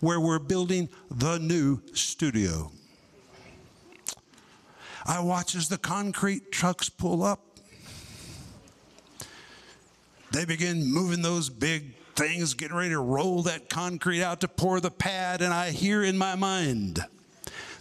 where 0.00 0.20
we're 0.20 0.38
building 0.38 0.88
the 1.10 1.38
new 1.38 1.80
studio. 1.94 2.70
I 5.08 5.20
watch 5.20 5.54
as 5.54 5.70
the 5.70 5.78
concrete 5.78 6.52
trucks 6.52 6.90
pull 6.90 7.22
up. 7.22 7.40
They 10.32 10.44
begin 10.44 10.84
moving 10.84 11.22
those 11.22 11.48
big 11.48 11.94
things, 12.14 12.52
getting 12.52 12.76
ready 12.76 12.90
to 12.90 13.00
roll 13.00 13.42
that 13.44 13.70
concrete 13.70 14.22
out 14.22 14.42
to 14.42 14.48
pour 14.48 14.80
the 14.80 14.90
pad, 14.90 15.40
and 15.40 15.54
I 15.54 15.70
hear 15.70 16.02
in 16.02 16.18
my 16.18 16.34
mind, 16.34 17.02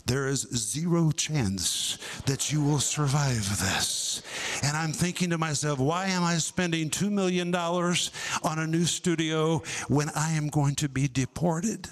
there 0.05 0.27
is 0.27 0.47
zero 0.55 1.11
chance 1.11 1.97
that 2.27 2.49
you 2.49 2.63
will 2.63 2.79
survive 2.79 3.59
this. 3.59 4.21
And 4.63 4.77
I'm 4.77 4.93
thinking 4.93 5.31
to 5.31 5.37
myself, 5.37 5.79
why 5.79 6.05
am 6.07 6.23
I 6.23 6.37
spending 6.37 6.89
$2 6.89 7.11
million 7.11 7.53
on 7.53 8.59
a 8.59 8.65
new 8.65 8.85
studio 8.85 9.63
when 9.89 10.09
I 10.15 10.31
am 10.31 10.47
going 10.47 10.75
to 10.75 10.87
be 10.87 11.09
deported? 11.09 11.89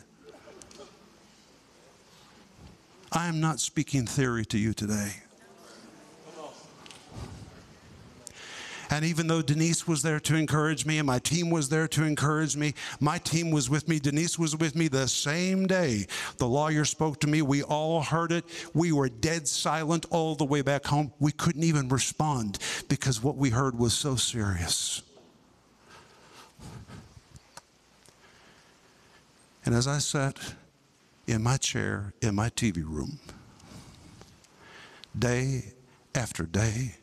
I 3.12 3.28
am 3.28 3.42
not 3.42 3.60
speaking 3.60 4.06
theory 4.06 4.46
to 4.46 4.58
you 4.58 4.74
today. 4.74 5.25
And 8.96 9.04
even 9.04 9.28
though 9.28 9.42
Denise 9.42 9.86
was 9.86 10.04
there 10.04 10.22
to 10.22 10.38
encourage 10.38 10.86
me 10.86 11.00
and 11.00 11.06
my 11.06 11.20
team 11.20 11.50
was 11.50 11.68
there 11.68 11.86
to 11.90 12.06
encourage 12.06 12.56
me, 12.56 12.74
my 13.02 13.18
team 13.18 13.52
was 13.52 13.70
with 13.70 13.90
me. 13.90 14.00
Denise 14.00 14.40
was 14.40 14.56
with 14.56 14.74
me 14.74 14.88
the 14.88 15.06
same 15.06 15.68
day. 15.68 16.06
The 16.38 16.48
lawyer 16.48 16.86
spoke 16.86 17.20
to 17.20 17.28
me. 17.28 17.42
We 17.42 17.62
all 17.62 18.02
heard 18.02 18.32
it. 18.32 18.46
We 18.74 18.94
were 18.94 19.10
dead 19.10 19.50
silent 19.50 20.06
all 20.12 20.36
the 20.36 20.46
way 20.46 20.62
back 20.62 20.86
home. 20.86 21.12
We 21.20 21.34
couldn't 21.34 21.66
even 21.66 21.90
respond 21.90 22.60
because 22.88 23.22
what 23.22 23.36
we 23.36 23.50
heard 23.50 23.78
was 23.78 23.94
so 23.94 24.16
serious. 24.16 25.02
And 29.66 29.76
as 29.76 29.88
I 29.90 29.98
sat 29.98 30.40
in 31.28 31.44
my 31.44 31.58
chair 31.58 32.14
in 32.22 32.34
my 32.34 32.50
TV 32.50 32.78
room, 32.78 33.20
day 35.20 35.74
after 36.16 36.44
day 36.44 36.96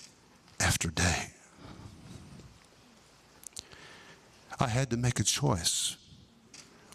after 0.59 0.89
day, 0.89 1.33
I 4.63 4.69
had 4.69 4.91
to 4.91 4.97
make 4.97 5.19
a 5.19 5.25
choice 5.25 5.97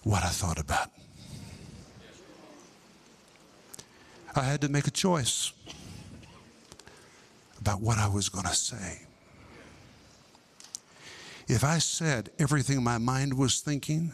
what 0.04 0.24
I 0.24 0.30
thought 0.30 0.58
about. 0.58 0.90
I 4.34 4.44
had 4.44 4.62
to 4.62 4.70
make 4.70 4.88
a 4.88 4.92
choice 4.92 5.52
about 7.60 7.82
what 7.82 7.98
I 7.98 8.08
was 8.08 8.30
going 8.30 8.46
to 8.46 8.56
say. 8.56 9.02
If 11.50 11.66
I 11.66 11.80
said 11.80 12.30
everything 12.40 12.82
my 12.82 13.00
mind 13.00 13.38
was 13.38 13.60
thinking, 13.60 14.14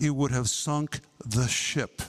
it 0.00 0.08
would 0.08 0.30
have 0.30 0.48
sunk 0.48 1.00
the 1.26 1.46
ship. 1.46 2.00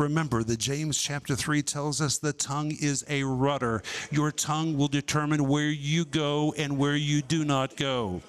Remember 0.00 0.42
that 0.42 0.58
James 0.58 0.96
chapter 0.98 1.36
3 1.36 1.60
tells 1.60 2.00
us 2.00 2.16
the 2.16 2.32
tongue 2.32 2.72
is 2.80 3.04
a 3.06 3.22
rudder. 3.22 3.82
Your 4.10 4.32
tongue 4.32 4.78
will 4.78 4.88
determine 4.88 5.46
where 5.46 5.68
you 5.68 6.06
go 6.06 6.54
and 6.56 6.78
where 6.78 6.96
you 6.96 7.20
do 7.20 7.44
not 7.44 7.76
go. 7.76 8.22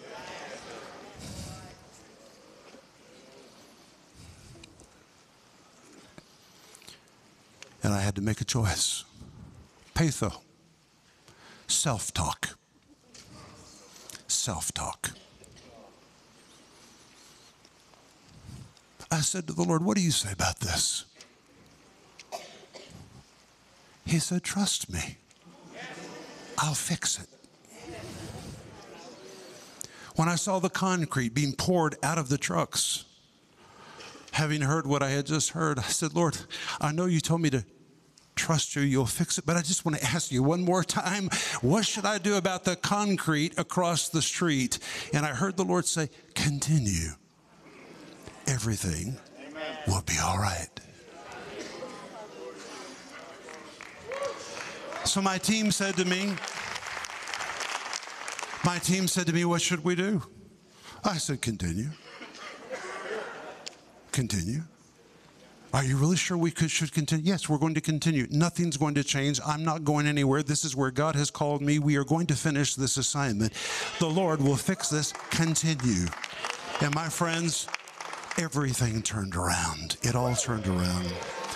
And 7.82 7.94
I 7.94 8.02
had 8.02 8.16
to 8.16 8.22
make 8.22 8.42
a 8.42 8.46
choice. 8.46 9.06
Peitho, 9.96 10.42
self 11.68 12.14
talk. 12.14 12.50
Self 14.28 14.74
talk. 14.74 15.12
I 19.10 19.22
said 19.22 19.48
to 19.48 19.54
the 19.54 19.64
Lord, 19.64 19.86
What 19.86 19.96
do 19.96 20.04
you 20.04 20.12
say 20.12 20.34
about 20.34 20.60
this? 20.60 21.06
He 24.06 24.20
said, 24.20 24.44
Trust 24.44 24.92
me. 24.92 25.18
I'll 26.58 26.74
fix 26.74 27.20
it. 27.20 27.28
When 30.16 30.30
I 30.30 30.36
saw 30.36 30.60
the 30.60 30.70
concrete 30.70 31.34
being 31.34 31.54
poured 31.54 31.96
out 32.04 32.18
of 32.18 32.30
the 32.30 32.38
trucks, 32.38 33.06
having 34.34 34.62
heard 34.62 34.86
what 34.86 35.02
I 35.02 35.10
had 35.10 35.26
just 35.26 35.52
heard, 35.52 35.80
I 35.80 35.84
said, 35.84 36.14
Lord, 36.14 36.38
I 36.80 36.92
know 36.92 37.06
you 37.06 37.20
told 37.20 37.42
me 37.42 37.50
to 37.52 37.66
trust 38.36 38.76
you, 38.76 38.82
you'll 38.82 39.06
fix 39.06 39.38
it. 39.38 39.46
But 39.46 39.58
I 39.58 39.62
just 39.62 39.86
want 39.86 39.98
to 39.98 40.04
ask 40.04 40.32
you 40.32 40.44
one 40.44 40.64
more 40.64 40.84
time 40.84 41.30
what 41.62 41.86
should 41.86 42.06
I 42.06 42.18
do 42.18 42.36
about 42.36 42.64
the 42.64 42.76
concrete 42.76 43.58
across 43.58 44.10
the 44.10 44.22
street? 44.22 44.80
And 45.14 45.26
I 45.26 45.30
heard 45.30 45.58
the 45.58 45.66
Lord 45.66 45.86
say, 45.86 46.10
Continue. 46.36 47.12
Everything 48.48 49.18
Amen. 49.48 49.78
will 49.88 50.02
be 50.02 50.18
all 50.22 50.38
right. 50.38 50.68
So 55.06 55.22
my 55.22 55.38
team 55.38 55.72
said 55.72 55.96
to 55.96 56.06
me, 56.06 56.34
my 58.64 58.78
team 58.78 59.08
said 59.08 59.26
to 59.28 59.34
me, 59.34 59.46
What 59.46 59.62
should 59.62 59.84
we 59.84 59.96
do? 59.96 60.22
I 61.04 61.18
said, 61.18 61.42
Continue. 61.42 61.90
Continue. 64.12 64.62
Are 65.74 65.86
you 65.86 65.96
really 65.96 66.18
sure 66.18 66.38
we 66.38 66.52
could, 66.52 66.70
should 66.70 66.92
continue? 66.92 67.24
Yes, 67.26 67.48
we're 67.48 67.58
going 67.58 67.76
to 67.76 67.82
continue. 67.82 68.28
Nothing's 68.30 68.76
going 68.76 68.94
to 68.96 69.06
change. 69.06 69.40
I'm 69.46 69.64
not 69.64 69.86
going 69.86 70.06
anywhere. 70.06 70.44
This 70.44 70.66
is 70.66 70.76
where 70.76 70.92
God 70.92 71.16
has 71.16 71.32
called 71.32 71.62
me. 71.62 71.80
We 71.80 71.96
are 71.96 72.04
going 72.04 72.28
to 72.28 72.36
finish 72.36 72.76
this 72.76 72.98
assignment. 72.98 73.54
The 74.00 74.10
Lord 74.10 74.42
will 74.42 74.58
fix 74.58 74.90
this. 74.90 75.14
Continue. 75.30 76.08
And 76.82 76.94
my 76.94 77.08
friends, 77.08 77.68
everything 78.38 79.02
turned 79.02 79.34
around. 79.34 79.96
It 80.02 80.14
all 80.14 80.36
turned 80.36 80.68
around. 80.68 81.06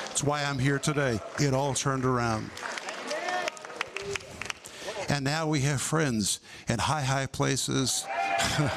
That's 0.07 0.23
why 0.23 0.45
I'm 0.45 0.59
here 0.59 0.79
today. 0.79 1.19
It 1.39 1.53
all 1.53 1.73
turned 1.73 2.05
around. 2.05 2.49
And 5.09 5.23
now 5.23 5.47
we 5.47 5.61
have 5.61 5.81
friends 5.81 6.39
in 6.67 6.79
high, 6.79 7.03
high 7.03 7.27
places. 7.27 8.05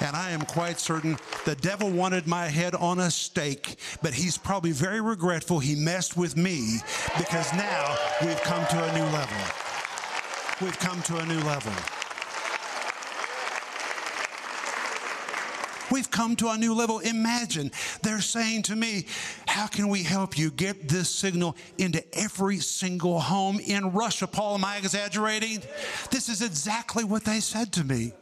And 0.00 0.16
I 0.16 0.30
am 0.30 0.40
quite 0.40 0.80
certain 0.80 1.18
the 1.44 1.54
devil 1.54 1.90
wanted 1.90 2.26
my 2.26 2.46
head 2.46 2.74
on 2.74 2.98
a 2.98 3.10
stake, 3.10 3.76
but 4.00 4.14
he's 4.14 4.38
probably 4.38 4.72
very 4.72 5.00
regretful 5.00 5.58
he 5.58 5.74
messed 5.74 6.16
with 6.16 6.36
me 6.36 6.78
because 7.18 7.52
now 7.52 7.94
we've 8.22 8.40
come 8.42 8.66
to 8.70 8.82
a 8.82 8.92
new 8.94 9.04
level. 9.04 9.36
We've 10.60 10.78
come 10.78 11.02
to 11.02 11.18
a 11.18 11.26
new 11.26 11.40
level. 11.40 11.72
We've 15.92 16.10
come 16.10 16.36
to 16.36 16.48
a 16.48 16.56
new 16.56 16.72
level. 16.72 17.00
Imagine 17.00 17.70
they're 18.02 18.22
saying 18.22 18.62
to 18.62 18.76
me, 18.76 19.04
How 19.46 19.66
can 19.66 19.88
we 19.88 20.02
help 20.02 20.38
you 20.38 20.50
get 20.50 20.88
this 20.88 21.10
signal 21.10 21.54
into 21.76 22.02
every 22.18 22.60
single 22.60 23.20
home 23.20 23.60
in 23.60 23.92
Russia? 23.92 24.26
Paul, 24.26 24.54
am 24.54 24.64
I 24.64 24.78
exaggerating? 24.78 25.62
This 26.10 26.30
is 26.30 26.40
exactly 26.40 27.04
what 27.04 27.24
they 27.24 27.40
said 27.40 27.74
to 27.74 27.84
me. 27.84 28.14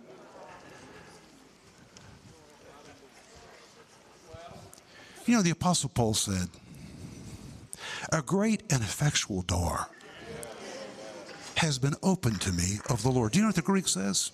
You 5.27 5.37
know, 5.37 5.43
the 5.43 5.51
Apostle 5.51 5.91
Paul 5.91 6.15
said, 6.15 6.49
A 8.11 8.21
great 8.21 8.65
and 8.73 8.83
effectual 8.83 9.43
door 9.43 9.87
has 11.55 11.79
been 11.79 11.95
opened 12.03 12.41
to 12.41 12.53
me 12.53 12.81
of 12.89 13.05
the 13.05 13.11
Lord. 13.11 13.31
Do 13.31 13.39
you 13.39 13.45
know 13.45 13.51
what 13.51 13.55
the 13.55 13.63
Greek 13.63 13.87
says? 13.87 14.33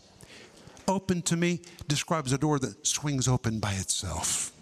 Open 0.88 1.22
to 1.22 1.36
me 1.36 1.60
describes 1.88 2.32
a 2.32 2.38
door 2.38 2.58
that 2.58 2.86
swings 2.86 3.28
open 3.28 3.58
by 3.58 3.72
itself. 3.72 4.52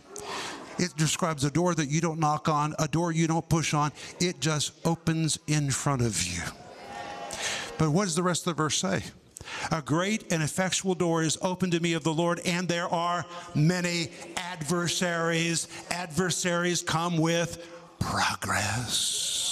It 0.79 0.97
describes 0.97 1.45
a 1.45 1.51
door 1.51 1.75
that 1.75 1.89
you 1.89 2.01
don't 2.01 2.19
knock 2.19 2.49
on, 2.49 2.75
a 2.79 2.89
door 2.89 3.13
you 3.13 3.27
don't 3.27 3.49
push 3.49 3.75
on. 3.75 3.93
It 4.21 4.41
just 4.41 4.73
opens 4.87 5.39
in 5.47 5.71
front 5.71 6.03
of 6.03 6.23
you. 6.23 6.43
But 7.79 7.91
what 7.91 8.05
does 8.05 8.15
the 8.15 8.23
rest 8.23 8.47
of 8.47 8.57
the 8.57 8.63
verse 8.63 8.79
say? 8.79 9.03
A 9.71 9.83
great 9.83 10.33
and 10.33 10.43
effectual 10.43 10.95
door 10.95 11.23
is 11.23 11.39
open 11.43 11.71
to 11.73 11.81
me 11.81 11.93
of 11.93 12.03
the 12.03 12.13
Lord, 12.13 12.41
and 12.45 12.67
there 12.67 12.89
are 12.89 13.25
many 13.55 14.11
adversaries. 14.37 15.69
Adversaries 15.91 16.83
come 16.83 17.19
with 17.19 17.67
progress. 17.99 19.44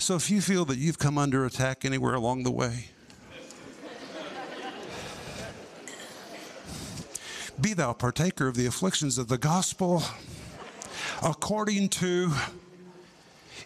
So 0.00 0.16
if 0.16 0.30
you 0.30 0.40
feel 0.40 0.64
that 0.64 0.78
you've 0.78 0.98
come 0.98 1.18
under 1.18 1.44
attack 1.44 1.84
anywhere 1.84 2.14
along 2.14 2.44
the 2.44 2.50
way, 2.50 2.86
be 7.60 7.74
thou 7.74 7.92
partaker 7.92 8.48
of 8.48 8.56
the 8.56 8.64
afflictions 8.64 9.18
of 9.18 9.28
the 9.28 9.36
gospel 9.36 10.02
according 11.22 11.90
to 11.90 12.32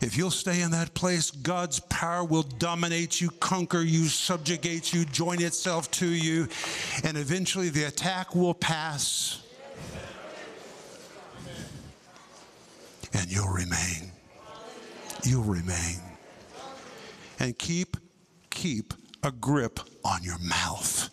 if 0.00 0.16
you'll 0.16 0.32
stay 0.32 0.60
in 0.60 0.72
that 0.72 0.92
place, 0.94 1.30
God's 1.30 1.78
power 1.78 2.24
will 2.24 2.42
dominate 2.42 3.20
you, 3.20 3.30
conquer 3.30 3.82
you, 3.82 4.06
subjugate 4.06 4.92
you, 4.92 5.04
join 5.04 5.40
itself 5.40 5.88
to 5.92 6.06
you, 6.08 6.48
and 7.04 7.16
eventually 7.16 7.68
the 7.68 7.84
attack 7.84 8.34
will 8.34 8.54
pass. 8.54 9.40
And 13.12 13.30
you'll 13.30 13.52
remain. 13.52 14.10
You'll 15.22 15.44
remain. 15.44 16.13
And 17.44 17.58
keep, 17.58 17.98
keep 18.48 18.94
a 19.22 19.30
grip 19.30 19.78
on 20.02 20.22
your 20.22 20.38
mouth. 20.38 21.10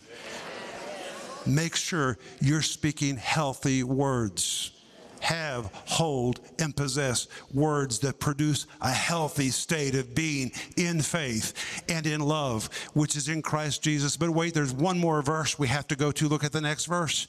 Make 1.45 1.75
sure 1.75 2.17
you're 2.39 2.61
speaking 2.61 3.17
healthy 3.17 3.83
words 3.83 4.71
have, 5.19 5.69
hold, 5.73 6.39
and 6.57 6.73
possess 6.73 7.27
words 7.53 7.99
that 7.99 8.21
produce 8.21 8.65
a 8.79 8.89
healthy 8.89 9.49
state 9.49 9.93
of 9.93 10.15
being 10.15 10.53
in 10.77 11.01
faith 11.01 11.83
and 11.89 12.07
in 12.07 12.21
love, 12.21 12.69
which 12.93 13.17
is 13.17 13.27
in 13.27 13.41
Christ 13.41 13.83
Jesus. 13.83 14.15
But 14.15 14.29
wait, 14.29 14.53
there's 14.53 14.73
one 14.73 14.97
more 14.97 15.21
verse 15.21 15.59
we 15.59 15.67
have 15.67 15.87
to 15.89 15.97
go 15.97 16.13
to. 16.13 16.29
Look 16.29 16.45
at 16.45 16.53
the 16.53 16.61
next 16.61 16.85
verse. 16.85 17.27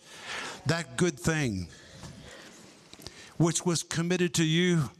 That 0.67 0.97
good 0.97 1.19
thing 1.19 1.67
which 3.37 3.67
was 3.67 3.83
committed 3.83 4.33
to 4.35 4.45
you, 4.45 4.91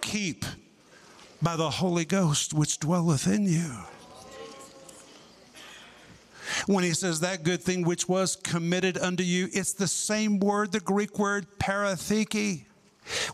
keep 0.00 0.44
by 1.42 1.56
the 1.56 1.70
Holy 1.70 2.04
Ghost 2.04 2.54
which 2.54 2.78
dwelleth 2.78 3.26
in 3.26 3.44
you. 3.44 3.72
When 6.66 6.84
he 6.84 6.92
says 6.92 7.20
that 7.20 7.42
good 7.42 7.62
thing 7.62 7.84
which 7.84 8.08
was 8.08 8.36
committed 8.36 8.98
unto 8.98 9.22
you, 9.22 9.48
it's 9.52 9.72
the 9.72 9.88
same 9.88 10.38
word, 10.38 10.72
the 10.72 10.80
Greek 10.80 11.18
word 11.18 11.46
paratheke 11.58 12.66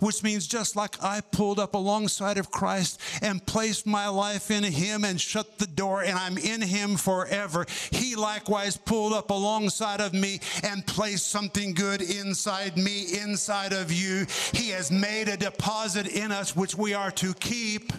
which 0.01 0.23
means 0.23 0.47
just 0.47 0.77
like 0.77 1.03
I 1.03 1.21
pulled 1.21 1.59
up 1.59 1.75
alongside 1.75 2.39
of 2.39 2.51
Christ 2.51 3.01
and 3.23 3.45
placed 3.45 3.87
my 3.87 4.09
life 4.09 4.51
in 4.51 4.65
Him 4.65 5.05
and 5.05 5.21
shut 5.21 5.59
the 5.59 5.67
door, 5.67 6.03
and 6.03 6.19
I'm 6.19 6.39
in 6.39 6.61
Him 6.61 6.97
forever, 6.97 7.67
He 7.91 8.17
likewise 8.17 8.77
pulled 8.77 9.13
up 9.13 9.31
alongside 9.31 10.01
of 10.01 10.13
me 10.13 10.41
and 10.63 10.87
placed 10.87 11.29
something 11.29 11.75
good 11.75 12.03
inside 12.03 12.77
me, 12.77 13.19
inside 13.21 13.73
of 13.73 13.93
you. 13.93 14.27
He 14.53 14.71
has 14.71 14.91
made 14.91 15.29
a 15.29 15.37
deposit 15.37 16.07
in 16.07 16.33
us 16.33 16.57
which 16.57 16.75
we 16.75 16.95
are 16.95 17.11
to 17.13 17.35
keep. 17.35 17.93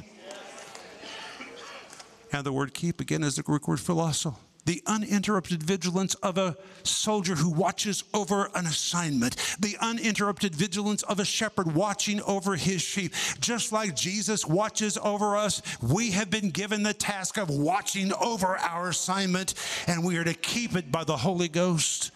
And 2.33 2.45
the 2.45 2.51
word 2.51 2.73
keep 2.73 2.99
again 2.99 3.23
is 3.23 3.35
the 3.35 3.43
Greek 3.43 3.67
word 3.67 3.79
phulasso 3.79 4.35
the 4.67 4.83
uninterrupted 4.85 5.63
vigilance 5.63 6.13
of 6.15 6.37
a 6.37 6.55
soldier 6.83 7.35
who 7.35 7.49
watches 7.49 8.03
over 8.13 8.49
an 8.53 8.65
assignment, 8.65 9.37
the 9.59 9.77
uninterrupted 9.79 10.53
vigilance 10.53 11.03
of 11.03 11.21
a 11.21 11.25
shepherd 11.25 11.73
watching 11.73 12.21
over 12.23 12.55
his 12.57 12.81
sheep. 12.81 13.13
Just 13.39 13.71
like 13.71 13.95
Jesus 13.95 14.45
watches 14.45 14.97
over 14.97 15.37
us, 15.37 15.61
we 15.81 16.11
have 16.11 16.29
been 16.29 16.51
given 16.51 16.83
the 16.83 16.93
task 16.93 17.37
of 17.37 17.49
watching 17.49 18.11
over 18.21 18.57
our 18.57 18.89
assignment, 18.89 19.53
and 19.87 20.03
we 20.03 20.17
are 20.17 20.25
to 20.25 20.33
keep 20.33 20.75
it 20.75 20.91
by 20.91 21.05
the 21.05 21.17
Holy 21.17 21.47
Ghost 21.47 22.11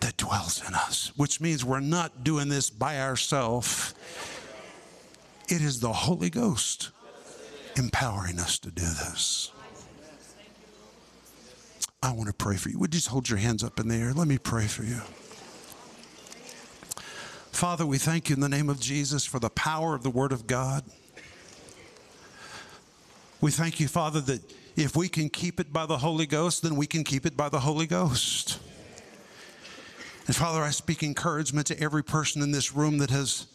that 0.00 0.16
dwells 0.16 0.60
in 0.66 0.74
us, 0.74 1.12
which 1.16 1.40
means 1.40 1.64
we're 1.64 1.78
not 1.78 2.24
doing 2.24 2.48
this 2.48 2.68
by 2.68 3.00
ourselves. 3.00 3.94
It 5.48 5.62
is 5.62 5.78
the 5.78 5.92
Holy 5.92 6.30
Ghost 6.30 6.90
empowering 7.76 8.40
us 8.40 8.58
to 8.58 8.72
do 8.72 8.82
this. 8.82 9.52
I 12.06 12.12
want 12.12 12.28
to 12.28 12.32
pray 12.32 12.56
for 12.56 12.68
you. 12.68 12.78
Would 12.78 12.94
you 12.94 13.00
just 13.00 13.08
hold 13.08 13.28
your 13.28 13.40
hands 13.40 13.64
up 13.64 13.80
in 13.80 13.88
the 13.88 13.96
air? 13.96 14.12
Let 14.12 14.28
me 14.28 14.38
pray 14.38 14.68
for 14.68 14.84
you. 14.84 15.00
Father, 17.50 17.84
we 17.84 17.98
thank 17.98 18.28
you 18.28 18.36
in 18.36 18.40
the 18.40 18.48
name 18.48 18.70
of 18.70 18.78
Jesus 18.78 19.26
for 19.26 19.40
the 19.40 19.50
power 19.50 19.92
of 19.96 20.04
the 20.04 20.10
Word 20.10 20.30
of 20.30 20.46
God. 20.46 20.84
We 23.40 23.50
thank 23.50 23.80
you, 23.80 23.88
Father, 23.88 24.20
that 24.20 24.40
if 24.76 24.94
we 24.94 25.08
can 25.08 25.28
keep 25.28 25.58
it 25.58 25.72
by 25.72 25.84
the 25.84 25.98
Holy 25.98 26.26
Ghost, 26.26 26.62
then 26.62 26.76
we 26.76 26.86
can 26.86 27.02
keep 27.02 27.26
it 27.26 27.36
by 27.36 27.48
the 27.48 27.58
Holy 27.58 27.88
Ghost. 27.88 28.60
And 30.28 30.36
Father, 30.36 30.62
I 30.62 30.70
speak 30.70 31.02
encouragement 31.02 31.66
to 31.66 31.80
every 31.80 32.04
person 32.04 32.40
in 32.40 32.52
this 32.52 32.72
room 32.72 32.98
that 32.98 33.10
has 33.10 33.48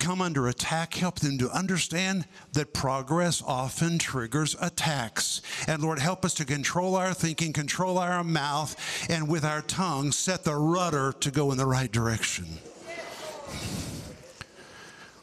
come 0.00 0.20
under 0.20 0.48
attack, 0.48 0.94
help 0.94 1.20
them 1.20 1.38
to 1.38 1.50
understand 1.50 2.24
that 2.54 2.72
progress 2.72 3.42
often 3.46 3.98
triggers 3.98 4.56
attacks. 4.60 5.42
And 5.68 5.82
Lord, 5.82 5.98
help 5.98 6.24
us 6.24 6.34
to 6.34 6.44
control 6.44 6.96
our 6.96 7.14
thinking, 7.14 7.52
control 7.52 7.98
our 7.98 8.24
mouth, 8.24 8.74
and 9.08 9.28
with 9.28 9.44
our 9.44 9.62
tongue, 9.62 10.10
set 10.10 10.42
the 10.44 10.56
rudder 10.56 11.12
to 11.20 11.30
go 11.30 11.52
in 11.52 11.58
the 11.58 11.66
right 11.66 11.92
direction. 11.92 12.46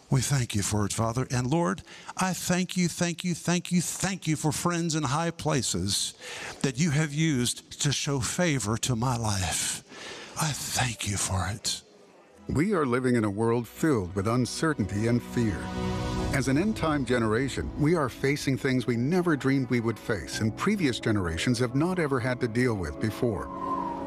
We 0.09 0.21
thank 0.21 0.55
you 0.55 0.61
for 0.61 0.85
it, 0.85 0.93
Father. 0.93 1.27
And 1.29 1.47
Lord, 1.47 1.81
I 2.15 2.31
thank 2.31 2.77
you, 2.77 2.87
thank 2.87 3.25
you, 3.25 3.35
thank 3.35 3.71
you, 3.73 3.81
thank 3.81 4.25
you 4.25 4.37
for 4.37 4.53
friends 4.53 4.95
in 4.95 5.03
high 5.03 5.31
places 5.31 6.13
that 6.61 6.79
you 6.79 6.91
have 6.91 7.13
used 7.13 7.81
to 7.81 7.91
show 7.91 8.21
favor 8.21 8.77
to 8.77 8.95
my 8.95 9.17
life. 9.17 9.83
I 10.39 10.51
thank 10.51 11.09
you 11.09 11.17
for 11.17 11.49
it. 11.53 11.81
We 12.49 12.73
are 12.73 12.85
living 12.85 13.17
in 13.17 13.25
a 13.25 13.29
world 13.29 13.67
filled 13.67 14.15
with 14.15 14.25
uncertainty 14.25 15.07
and 15.07 15.21
fear. 15.21 15.59
As 16.33 16.47
an 16.47 16.57
end 16.57 16.77
time 16.77 17.03
generation, 17.03 17.69
we 17.77 17.93
are 17.93 18.07
facing 18.07 18.57
things 18.57 18.87
we 18.87 18.95
never 18.95 19.35
dreamed 19.35 19.69
we 19.69 19.81
would 19.81 19.99
face 19.99 20.39
and 20.39 20.55
previous 20.55 20.97
generations 21.01 21.59
have 21.59 21.75
not 21.75 21.99
ever 21.99 22.21
had 22.21 22.39
to 22.39 22.47
deal 22.47 22.75
with 22.75 23.01
before. 23.01 23.49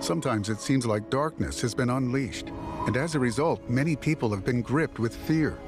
Sometimes 0.00 0.48
it 0.48 0.58
seems 0.58 0.86
like 0.86 1.10
darkness 1.10 1.60
has 1.60 1.74
been 1.74 1.90
unleashed, 1.90 2.48
and 2.86 2.96
as 2.96 3.14
a 3.14 3.18
result, 3.18 3.60
many 3.68 3.94
people 3.94 4.30
have 4.30 4.44
been 4.44 4.62
gripped 4.62 4.98
with 4.98 5.14
fear. 5.14 5.58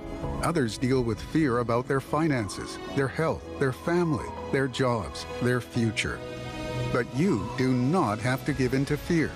Others 0.43 0.79
deal 0.79 1.03
with 1.03 1.21
fear 1.21 1.59
about 1.59 1.87
their 1.87 2.01
finances, 2.01 2.79
their 2.97 3.09
health, 3.09 3.43
their 3.59 3.75
family, 3.75 4.29
their 4.51 4.67
jobs, 4.67 5.27
their 5.43 5.61
future. 5.61 6.19
But 6.91 7.07
you 7.15 7.47
do 7.59 7.75
not 7.75 8.19
have 8.21 8.47
to 8.47 8.55
give 8.55 8.73
in 8.73 8.87
to 8.87 8.97
fear 8.97 9.31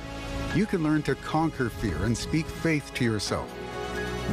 you 0.56 0.64
can 0.64 0.82
learn 0.82 1.02
to 1.02 1.14
conquer 1.16 1.68
fear 1.68 1.96
and 2.04 2.16
speak 2.16 2.46
faith 2.46 2.90
to 2.94 3.04
yourself. 3.04 3.52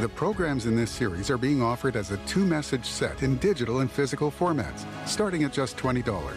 The 0.00 0.08
programs 0.08 0.64
in 0.64 0.74
this 0.74 0.90
series 0.90 1.30
are 1.30 1.36
being 1.36 1.62
offered 1.62 1.96
as 1.96 2.10
a 2.10 2.16
two 2.26 2.46
message 2.46 2.86
set 2.86 3.22
in 3.22 3.36
digital 3.36 3.80
and 3.80 3.90
physical 3.90 4.30
formats, 4.30 4.86
starting 5.06 5.44
at 5.44 5.52
just 5.52 5.76
$20. 5.76 6.34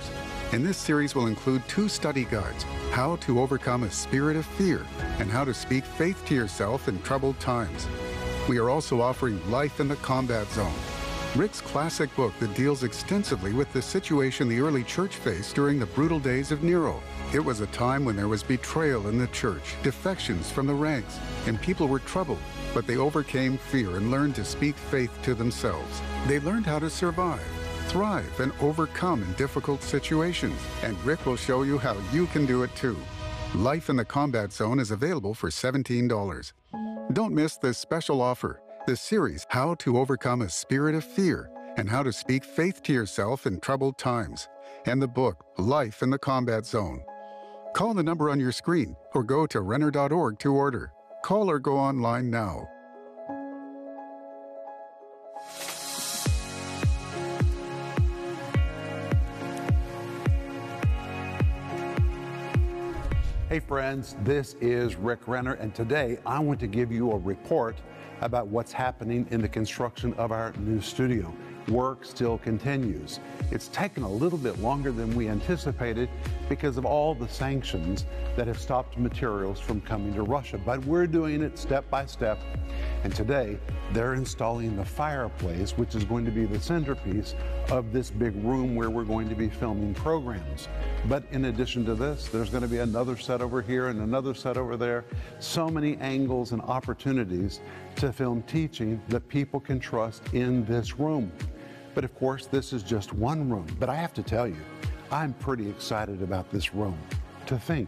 And 0.51 0.65
this 0.65 0.77
series 0.77 1.15
will 1.15 1.27
include 1.27 1.65
two 1.69 1.87
study 1.87 2.25
guides 2.25 2.63
How 2.91 3.15
to 3.17 3.39
Overcome 3.39 3.83
a 3.83 3.91
Spirit 3.91 4.35
of 4.35 4.45
Fear 4.45 4.85
and 5.19 5.31
How 5.31 5.45
to 5.45 5.53
Speak 5.53 5.85
Faith 5.85 6.23
to 6.25 6.35
Yourself 6.35 6.89
in 6.89 7.01
Troubled 7.01 7.39
Times. 7.39 7.87
We 8.49 8.59
are 8.59 8.69
also 8.69 9.01
offering 9.01 9.39
Life 9.49 9.79
in 9.79 9.87
the 9.87 9.95
Combat 9.97 10.47
Zone, 10.51 10.71
Rick's 11.35 11.61
classic 11.61 12.15
book 12.15 12.33
that 12.39 12.55
deals 12.55 12.83
extensively 12.83 13.53
with 13.53 13.71
the 13.73 13.81
situation 13.81 14.47
the 14.47 14.59
early 14.59 14.83
church 14.83 15.15
faced 15.15 15.55
during 15.55 15.79
the 15.79 15.85
brutal 15.87 16.19
days 16.19 16.51
of 16.51 16.63
Nero 16.63 17.01
it 17.33 17.43
was 17.43 17.59
a 17.59 17.67
time 17.67 18.05
when 18.05 18.15
there 18.15 18.29
was 18.29 18.41
betrayal 18.41 19.09
in 19.09 19.17
the 19.17 19.27
church, 19.27 19.75
defections 19.83 20.49
from 20.49 20.65
the 20.65 20.73
ranks, 20.73 21.19
and 21.45 21.61
people 21.61 21.89
were 21.89 21.99
troubled, 21.99 22.39
but 22.73 22.87
they 22.87 22.95
overcame 22.95 23.57
fear 23.57 23.97
and 23.97 24.09
learned 24.09 24.35
to 24.35 24.45
speak 24.45 24.77
faith 24.77 25.11
to 25.23 25.35
themselves. 25.35 26.01
They 26.27 26.39
learned 26.39 26.65
how 26.65 26.79
to 26.79 26.89
survive, 26.89 27.45
thrive, 27.87 28.39
and 28.39 28.53
overcome 28.61 29.23
in 29.23 29.33
difficult 29.33 29.83
situations. 29.83 30.57
And 30.83 30.97
Rick 31.03 31.25
will 31.25 31.35
show 31.35 31.63
you 31.63 31.77
how 31.77 31.97
you 32.13 32.27
can 32.27 32.45
do 32.45 32.63
it 32.63 32.73
too. 32.77 32.95
Life 33.53 33.89
in 33.89 33.97
the 33.97 34.05
Combat 34.05 34.53
Zone 34.53 34.79
is 34.79 34.91
available 34.91 35.33
for 35.33 35.49
$17. 35.49 36.53
Don't 37.11 37.33
miss 37.33 37.57
this 37.57 37.77
special 37.77 38.21
offer 38.21 38.61
the 38.87 38.95
series 38.95 39.45
How 39.49 39.75
to 39.79 39.97
Overcome 39.97 40.43
a 40.43 40.49
Spirit 40.49 40.95
of 40.95 41.03
Fear 41.03 41.51
and 41.75 41.89
How 41.89 42.03
to 42.03 42.13
Speak 42.13 42.45
Faith 42.45 42.81
to 42.83 42.93
Yourself 42.93 43.45
in 43.45 43.59
Troubled 43.59 43.97
Times, 43.97 44.47
and 44.85 45.01
the 45.01 45.07
book 45.09 45.45
Life 45.57 46.01
in 46.01 46.09
the 46.09 46.17
Combat 46.17 46.65
Zone. 46.65 47.03
Call 47.73 47.93
the 47.93 48.01
number 48.01 48.29
on 48.29 48.39
your 48.39 48.53
screen 48.53 48.95
or 49.13 49.23
go 49.23 49.45
to 49.45 49.59
Renner.org 49.59 50.39
to 50.39 50.53
order. 50.53 50.93
Call 51.21 51.51
or 51.51 51.59
go 51.59 51.77
online 51.77 52.29
now. 52.29 52.65
Hey 63.49 63.59
friends, 63.59 64.15
this 64.23 64.55
is 64.61 64.95
Rick 64.95 65.27
Renner, 65.27 65.55
and 65.55 65.75
today 65.75 66.19
I 66.25 66.39
want 66.39 66.61
to 66.61 66.67
give 66.67 66.89
you 66.89 67.11
a 67.11 67.17
report 67.17 67.75
about 68.21 68.47
what's 68.47 68.71
happening 68.71 69.27
in 69.31 69.41
the 69.41 69.47
construction 69.47 70.13
of 70.15 70.31
our 70.31 70.53
new 70.59 70.81
studio 70.81 71.33
work 71.69 72.05
still 72.05 72.37
continues. 72.39 73.19
It's 73.51 73.67
taken 73.69 74.03
a 74.03 74.09
little 74.09 74.37
bit 74.37 74.59
longer 74.59 74.91
than 74.91 75.15
we 75.15 75.27
anticipated 75.27 76.09
because 76.49 76.77
of 76.77 76.85
all 76.85 77.13
the 77.13 77.27
sanctions 77.27 78.05
that 78.35 78.47
have 78.47 78.59
stopped 78.59 78.97
materials 78.97 79.59
from 79.59 79.81
coming 79.81 80.13
to 80.13 80.23
Russia, 80.23 80.57
but 80.57 80.83
we're 80.85 81.07
doing 81.07 81.41
it 81.41 81.57
step 81.57 81.89
by 81.89 82.05
step. 82.05 82.39
And 83.07 83.15
today, 83.15 83.57
they're 83.93 84.15
installing 84.15 84.75
the 84.75 84.83
fireplace, 84.83 85.71
which 85.77 85.95
is 85.95 86.03
going 86.03 86.25
to 86.25 86.31
be 86.31 86.43
the 86.43 86.59
centerpiece 86.59 87.35
of 87.69 87.93
this 87.93 88.11
big 88.11 88.35
room 88.43 88.75
where 88.75 88.89
we're 88.89 89.05
going 89.05 89.29
to 89.29 89.33
be 89.33 89.47
filming 89.47 89.93
programs. 89.93 90.67
But 91.07 91.23
in 91.31 91.45
addition 91.45 91.85
to 91.85 91.95
this, 91.95 92.27
there's 92.27 92.49
going 92.49 92.63
to 92.63 92.67
be 92.67 92.79
another 92.79 93.15
set 93.15 93.41
over 93.41 93.61
here 93.61 93.87
and 93.87 94.01
another 94.01 94.33
set 94.33 94.57
over 94.57 94.75
there. 94.75 95.05
So 95.39 95.69
many 95.69 95.95
angles 95.99 96.51
and 96.51 96.61
opportunities 96.63 97.61
to 97.95 98.11
film 98.11 98.41
teaching 98.41 99.01
that 99.07 99.25
people 99.29 99.61
can 99.61 99.79
trust 99.79 100.21
in 100.33 100.65
this 100.65 100.99
room. 100.99 101.31
But 101.95 102.03
of 102.03 102.13
course, 102.13 102.47
this 102.47 102.73
is 102.73 102.83
just 102.83 103.13
one 103.13 103.49
room. 103.49 103.67
But 103.79 103.87
I 103.87 103.95
have 103.95 104.13
to 104.15 104.21
tell 104.21 104.49
you, 104.49 104.59
I'm 105.13 105.31
pretty 105.35 105.69
excited 105.69 106.21
about 106.21 106.51
this 106.51 106.73
room. 106.73 106.99
To 107.45 107.57
think 107.57 107.87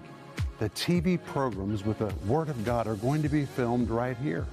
that 0.59 0.73
TV 0.75 1.21
programs 1.21 1.83
with 1.83 1.99
the 1.99 2.13
Word 2.25 2.47
of 2.47 2.63
God 2.63 2.87
are 2.87 2.95
going 2.95 3.21
to 3.21 3.29
be 3.29 3.43
filmed 3.43 3.89
right 3.89 4.15
here. 4.15 4.47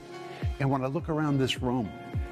And 0.60 0.70
when 0.70 0.82
I 0.82 0.86
look 0.86 1.08
around 1.08 1.38
this 1.38 1.62
room, 1.62 1.88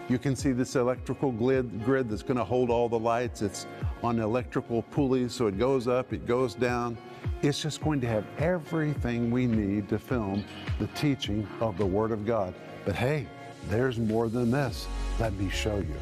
you 0.09 0.19
can 0.19 0.37
see 0.37 0.53
this 0.53 0.77
electrical 0.77 1.33
grid, 1.33 1.83
grid 1.85 2.11
that's 2.11 2.23
going 2.23 2.37
to 2.37 2.45
hold 2.45 2.71
all 2.71 2.89
the 2.89 2.99
lights. 2.99 3.43
It's 3.43 3.67
on 4.03 4.19
electrical 4.19 4.83
pulleys, 4.83 5.33
so 5.33 5.47
it 5.47 5.59
goes 5.59 5.89
up, 5.89 6.13
it 6.13 6.27
goes 6.27 6.55
down. 6.55 6.99
It's 7.43 7.61
just 7.61 7.83
going 7.83 8.01
to 8.03 8.07
have 8.07 8.25
everything 8.39 9.31
we 9.31 9.47
need 9.47 9.89
to 9.89 9.99
film 9.99 10.45
the 10.79 10.87
teaching 10.89 11.47
of 11.61 11.79
the 11.79 11.87
Word 11.87 12.11
of 12.11 12.27
God. 12.27 12.55
But 12.85 12.97
hey, 12.97 13.27
there's 13.69 13.99
more 13.99 14.29
than 14.29 14.51
this. 14.51 14.87
Let 15.19 15.33
me 15.35 15.49
show 15.49 15.77
you. 15.77 15.97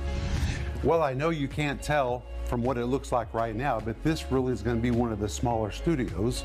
Well, 0.83 1.03
I 1.03 1.15
know 1.15 1.31
you 1.31 1.47
can't 1.47 1.81
tell 1.81 2.25
from 2.47 2.63
what 2.63 2.77
it 2.77 2.87
looks 2.87 3.13
like 3.13 3.33
right 3.33 3.55
now, 3.55 3.79
but 3.79 4.03
this 4.03 4.33
really 4.33 4.53
is 4.53 4.63
going 4.63 4.77
to 4.77 4.83
be 4.83 4.91
one 4.91 5.13
of 5.13 5.21
the 5.21 5.29
smaller 5.29 5.71
studios, 5.71 6.45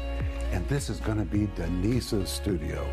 and 0.52 0.68
this 0.70 0.90
is 0.90 1.00
going 1.00 1.18
to 1.18 1.26
be 1.26 1.48
Denise's 1.56 2.30
studio 2.30 2.88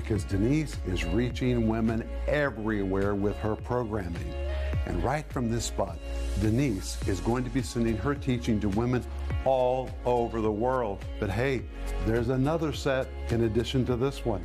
because 0.00 0.24
Denise 0.24 0.76
is 0.86 1.04
reaching 1.04 1.68
women 1.68 2.08
everywhere 2.26 3.14
with 3.14 3.36
her 3.36 3.54
programming. 3.54 4.34
And 4.86 5.04
right 5.04 5.30
from 5.30 5.50
this 5.50 5.66
spot, 5.66 5.98
Denise 6.40 6.96
is 7.06 7.20
going 7.20 7.44
to 7.44 7.50
be 7.50 7.60
sending 7.60 7.98
her 7.98 8.14
teaching 8.14 8.58
to 8.60 8.68
women 8.70 9.04
all 9.44 9.90
over 10.06 10.40
the 10.40 10.50
world. 10.50 11.04
But 11.18 11.28
hey, 11.28 11.62
there's 12.06 12.30
another 12.30 12.72
set 12.72 13.08
in 13.28 13.44
addition 13.44 13.84
to 13.86 13.96
this 13.96 14.24
one. 14.24 14.42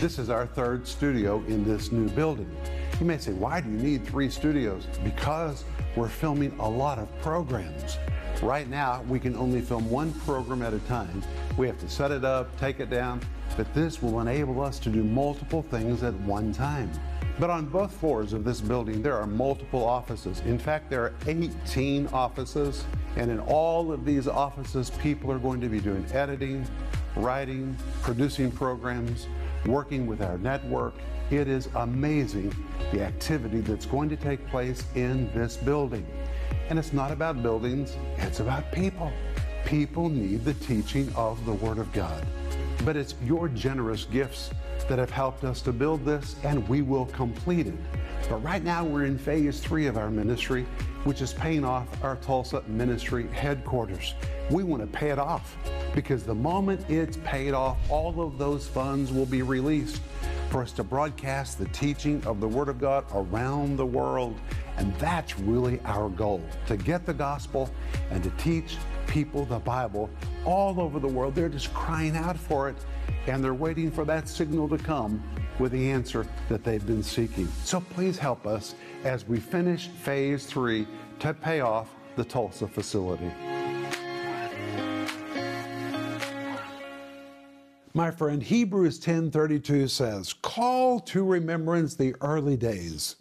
This 0.00 0.18
is 0.18 0.28
our 0.28 0.44
third 0.44 0.86
studio 0.86 1.42
in 1.46 1.64
this 1.64 1.92
new 1.92 2.08
building. 2.10 2.50
You 2.98 3.06
may 3.06 3.18
say, 3.18 3.32
why 3.32 3.60
do 3.60 3.70
you 3.70 3.78
need 3.78 4.04
three 4.06 4.28
studios? 4.28 4.86
Because 5.04 5.64
we're 5.94 6.08
filming 6.08 6.56
a 6.58 6.68
lot 6.68 6.98
of 6.98 7.08
programs. 7.22 7.96
Right 8.42 8.68
now, 8.68 9.02
we 9.08 9.20
can 9.20 9.36
only 9.36 9.60
film 9.60 9.88
one 9.88 10.12
program 10.20 10.62
at 10.62 10.74
a 10.74 10.78
time. 10.80 11.22
We 11.56 11.68
have 11.68 11.78
to 11.78 11.88
set 11.88 12.10
it 12.10 12.24
up, 12.24 12.54
take 12.58 12.80
it 12.80 12.90
down, 12.90 13.20
but 13.56 13.72
this 13.74 14.02
will 14.02 14.20
enable 14.20 14.60
us 14.60 14.78
to 14.80 14.90
do 14.90 15.02
multiple 15.02 15.62
things 15.62 16.02
at 16.02 16.14
one 16.20 16.52
time. 16.52 16.90
But 17.38 17.50
on 17.50 17.66
both 17.66 17.92
floors 17.92 18.32
of 18.32 18.44
this 18.44 18.60
building, 18.60 19.02
there 19.02 19.14
are 19.14 19.26
multiple 19.26 19.84
offices. 19.84 20.40
In 20.40 20.58
fact, 20.58 20.88
there 20.88 21.02
are 21.02 21.14
18 21.26 22.06
offices, 22.08 22.84
and 23.16 23.30
in 23.30 23.40
all 23.40 23.92
of 23.92 24.04
these 24.04 24.26
offices, 24.26 24.90
people 24.90 25.30
are 25.30 25.38
going 25.38 25.60
to 25.60 25.68
be 25.68 25.80
doing 25.80 26.06
editing, 26.12 26.66
writing, 27.16 27.76
producing 28.02 28.50
programs, 28.50 29.26
working 29.66 30.06
with 30.06 30.22
our 30.22 30.38
network, 30.38 30.94
it 31.30 31.48
is 31.48 31.68
amazing 31.74 32.54
the 32.92 33.02
activity 33.02 33.60
that's 33.60 33.86
going 33.86 34.08
to 34.08 34.16
take 34.16 34.46
place 34.48 34.84
in 34.94 35.30
this 35.32 35.56
building. 35.56 36.06
And 36.68 36.78
it's 36.78 36.92
not 36.92 37.10
about 37.10 37.42
buildings, 37.42 37.96
it's 38.18 38.40
about 38.40 38.70
people. 38.70 39.10
People 39.64 40.08
need 40.08 40.44
the 40.44 40.54
teaching 40.54 41.12
of 41.16 41.44
the 41.44 41.52
Word 41.52 41.78
of 41.78 41.92
God. 41.92 42.24
But 42.84 42.96
it's 42.96 43.14
your 43.24 43.48
generous 43.48 44.04
gifts 44.04 44.50
that 44.88 44.98
have 44.98 45.10
helped 45.10 45.44
us 45.44 45.60
to 45.62 45.72
build 45.72 46.04
this, 46.04 46.36
and 46.44 46.66
we 46.68 46.82
will 46.82 47.06
complete 47.06 47.66
it. 47.66 47.74
But 48.28 48.42
right 48.42 48.62
now, 48.62 48.84
we're 48.84 49.04
in 49.04 49.18
phase 49.18 49.60
three 49.60 49.86
of 49.86 49.96
our 49.96 50.10
ministry, 50.10 50.66
which 51.04 51.20
is 51.20 51.32
paying 51.32 51.64
off 51.64 51.86
our 52.02 52.16
Tulsa 52.16 52.62
ministry 52.66 53.28
headquarters. 53.28 54.14
We 54.50 54.62
want 54.62 54.82
to 54.82 54.86
pay 54.86 55.10
it 55.10 55.18
off 55.18 55.56
because 55.94 56.24
the 56.24 56.34
moment 56.34 56.88
it's 56.90 57.16
paid 57.18 57.54
off, 57.54 57.78
all 57.88 58.20
of 58.20 58.38
those 58.38 58.66
funds 58.66 59.12
will 59.12 59.26
be 59.26 59.42
released 59.42 60.00
for 60.50 60.62
us 60.62 60.72
to 60.72 60.84
broadcast 60.84 61.58
the 61.58 61.66
teaching 61.66 62.24
of 62.24 62.40
the 62.40 62.48
Word 62.48 62.68
of 62.68 62.80
God 62.80 63.04
around 63.14 63.76
the 63.76 63.86
world. 63.86 64.38
And 64.76 64.94
that's 64.96 65.38
really 65.38 65.80
our 65.84 66.08
goal 66.08 66.42
to 66.66 66.76
get 66.76 67.06
the 67.06 67.14
gospel 67.14 67.70
and 68.10 68.22
to 68.22 68.30
teach 68.30 68.76
people 69.06 69.44
the 69.44 69.58
Bible 69.58 70.10
all 70.44 70.80
over 70.80 70.98
the 70.98 71.08
world. 71.08 71.34
They're 71.34 71.48
just 71.48 71.72
crying 71.74 72.16
out 72.16 72.36
for 72.36 72.68
it 72.68 72.76
and 73.26 73.42
they're 73.42 73.54
waiting 73.54 73.90
for 73.90 74.04
that 74.04 74.28
signal 74.28 74.68
to 74.68 74.78
come 74.78 75.22
with 75.58 75.72
the 75.72 75.90
answer 75.90 76.26
that 76.48 76.64
they've 76.64 76.86
been 76.86 77.02
seeking. 77.02 77.48
So 77.64 77.80
please 77.80 78.18
help 78.18 78.46
us 78.46 78.74
as 79.04 79.26
we 79.26 79.40
finish 79.40 79.88
phase 79.88 80.46
three 80.46 80.86
to 81.20 81.32
pay 81.34 81.60
off 81.60 81.94
the 82.16 82.24
Tulsa 82.24 82.68
facility. 82.68 83.30
My 87.96 88.10
friend, 88.10 88.42
Hebrews 88.42 89.00
10:32 89.00 89.88
says, 89.88 90.34
"Call 90.34 91.00
to 91.00 91.24
remembrance 91.24 91.94
the 91.94 92.14
early 92.20 92.54
days, 92.54 93.16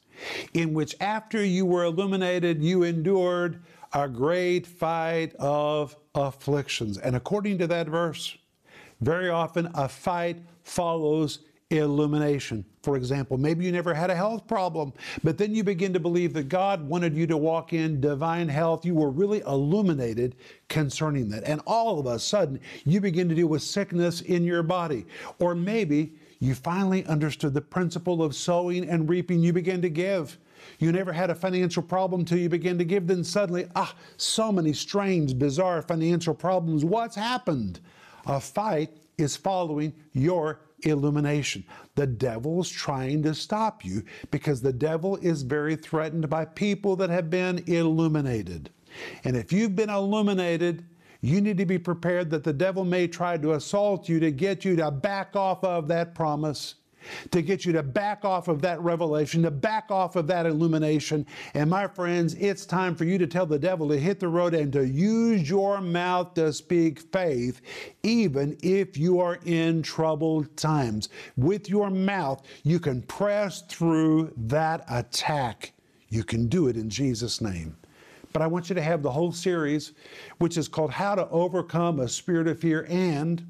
in 0.53 0.73
which 0.73 0.97
after 0.99 1.41
you 1.41 1.65
were 1.65 1.85
illuminated, 1.85 2.61
you 2.61 2.83
endured 2.83 3.61
a 3.93 4.09
great 4.09 4.67
fight 4.67 5.33
of 5.35 5.95
afflictions." 6.13 6.97
And 6.97 7.15
according 7.15 7.57
to 7.59 7.67
that 7.67 7.87
verse, 7.87 8.37
very 8.99 9.29
often 9.29 9.69
a 9.73 9.87
fight 9.87 10.43
follows 10.63 11.39
illumination. 11.71 12.63
For 12.83 12.95
example, 12.95 13.37
maybe 13.37 13.65
you 13.65 13.71
never 13.71 13.93
had 13.93 14.11
a 14.11 14.15
health 14.15 14.47
problem, 14.47 14.93
but 15.23 15.37
then 15.37 15.55
you 15.55 15.63
begin 15.63 15.93
to 15.93 15.99
believe 15.99 16.33
that 16.33 16.47
God 16.47 16.87
wanted 16.87 17.15
you 17.15 17.25
to 17.27 17.37
walk 17.37 17.73
in 17.73 17.99
divine 17.99 18.47
health. 18.47 18.85
You 18.85 18.93
were 18.93 19.09
really 19.09 19.39
illuminated 19.41 20.35
concerning 20.69 21.29
that. 21.29 21.43
And 21.45 21.61
all 21.65 21.99
of 21.99 22.05
a 22.05 22.19
sudden, 22.19 22.59
you 22.85 23.01
begin 23.01 23.27
to 23.29 23.35
deal 23.35 23.47
with 23.47 23.63
sickness 23.63 24.21
in 24.21 24.43
your 24.43 24.61
body. 24.61 25.05
Or 25.39 25.55
maybe 25.55 26.13
you 26.39 26.53
finally 26.53 27.03
understood 27.05 27.55
the 27.55 27.61
principle 27.61 28.21
of 28.21 28.35
sowing 28.35 28.87
and 28.87 29.09
reaping. 29.09 29.39
You 29.39 29.51
begin 29.51 29.81
to 29.81 29.89
give. 29.89 30.37
You 30.77 30.91
never 30.91 31.13
had 31.13 31.31
a 31.31 31.35
financial 31.35 31.81
problem 31.81 32.21
until 32.21 32.37
you 32.37 32.49
begin 32.49 32.77
to 32.77 32.85
give. 32.85 33.07
Then 33.07 33.23
suddenly, 33.23 33.67
ah, 33.75 33.95
so 34.17 34.51
many 34.51 34.73
strange, 34.73 35.37
bizarre 35.39 35.81
financial 35.81 36.35
problems. 36.35 36.85
What's 36.85 37.15
happened? 37.15 37.79
A 38.27 38.39
fight 38.39 38.91
is 39.17 39.35
following 39.35 39.93
your 40.13 40.59
illumination. 40.83 41.63
The 41.95 42.07
devil's 42.07 42.69
trying 42.69 43.23
to 43.23 43.33
stop 43.33 43.83
you 43.85 44.03
because 44.31 44.61
the 44.61 44.73
devil 44.73 45.17
is 45.17 45.41
very 45.41 45.75
threatened 45.75 46.29
by 46.29 46.45
people 46.45 46.95
that 46.97 47.09
have 47.09 47.29
been 47.29 47.63
illuminated. 47.67 48.69
And 49.23 49.35
if 49.35 49.51
you've 49.51 49.75
been 49.75 49.89
illuminated, 49.89 50.85
you 51.21 51.41
need 51.41 51.57
to 51.57 51.65
be 51.65 51.79
prepared 51.79 52.29
that 52.29 52.43
the 52.43 52.53
devil 52.53 52.85
may 52.85 53.07
try 53.07 53.37
to 53.37 53.53
assault 53.53 54.07
you 54.07 54.19
to 54.19 54.31
get 54.31 54.63
you 54.63 54.75
to 54.75 54.91
back 54.91 55.35
off 55.35 55.63
of 55.63 55.87
that 55.87 56.13
promise 56.13 56.75
to 57.31 57.41
get 57.41 57.65
you 57.65 57.73
to 57.73 57.83
back 57.83 58.25
off 58.25 58.47
of 58.47 58.61
that 58.61 58.81
revelation, 58.81 59.43
to 59.43 59.51
back 59.51 59.91
off 59.91 60.15
of 60.15 60.27
that 60.27 60.45
illumination. 60.45 61.25
And 61.53 61.69
my 61.69 61.87
friends, 61.87 62.33
it's 62.35 62.65
time 62.65 62.95
for 62.95 63.05
you 63.05 63.17
to 63.17 63.27
tell 63.27 63.45
the 63.45 63.59
devil 63.59 63.87
to 63.89 63.97
hit 63.97 64.19
the 64.19 64.27
road 64.27 64.53
and 64.53 64.71
to 64.73 64.85
use 64.87 65.49
your 65.49 65.81
mouth 65.81 66.33
to 66.35 66.51
speak 66.53 66.99
faith, 67.11 67.61
even 68.03 68.57
if 68.61 68.97
you 68.97 69.19
are 69.19 69.39
in 69.45 69.81
troubled 69.81 70.55
times. 70.57 71.09
With 71.37 71.69
your 71.69 71.89
mouth, 71.89 72.45
you 72.63 72.79
can 72.79 73.01
press 73.03 73.61
through 73.63 74.33
that 74.37 74.85
attack. 74.89 75.73
You 76.09 76.23
can 76.23 76.47
do 76.47 76.67
it 76.67 76.77
in 76.77 76.89
Jesus' 76.89 77.41
name. 77.41 77.75
But 78.35 78.41
I 78.41 78.47
want 78.47 78.67
you 78.67 78.75
to 78.75 78.81
have 78.81 79.01
the 79.01 79.11
whole 79.11 79.31
series, 79.31 79.93
which 80.39 80.57
is 80.57 80.67
called 80.67 80.91
How 80.91 81.15
to 81.15 81.29
Overcome 81.29 82.01
a 82.01 82.07
Spirit 82.09 82.49
of 82.49 82.59
Fear 82.59 82.85
and 82.89 83.47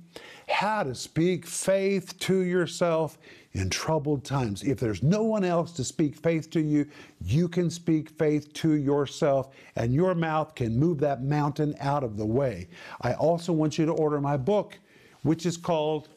How 0.55 0.83
to 0.83 0.95
Speak 0.95 1.45
Faith 1.45 2.17
to 2.19 2.39
Yourself 2.39 3.17
in 3.51 3.69
troubled 3.69 4.23
times. 4.23 4.63
If 4.63 4.79
there's 4.79 5.03
no 5.03 5.21
one 5.21 5.43
else 5.43 5.73
to 5.73 5.83
speak 5.83 6.15
faith 6.15 6.49
to 6.51 6.61
you, 6.61 6.87
you 7.19 7.49
can 7.49 7.69
speak 7.69 8.11
faith 8.11 8.53
to 8.53 8.71
yourself, 8.71 9.49
and 9.75 9.93
your 9.93 10.15
mouth 10.15 10.55
can 10.55 10.79
move 10.79 10.99
that 10.99 11.21
mountain 11.21 11.75
out 11.81 12.05
of 12.05 12.15
the 12.15 12.25
way. 12.25 12.69
I 13.01 13.15
also 13.15 13.51
want 13.51 13.77
you 13.77 13.85
to 13.85 13.91
order 13.91 14.21
my 14.21 14.37
book, 14.37 14.79
which 15.23 15.45
is 15.45 15.57
called 15.57 16.07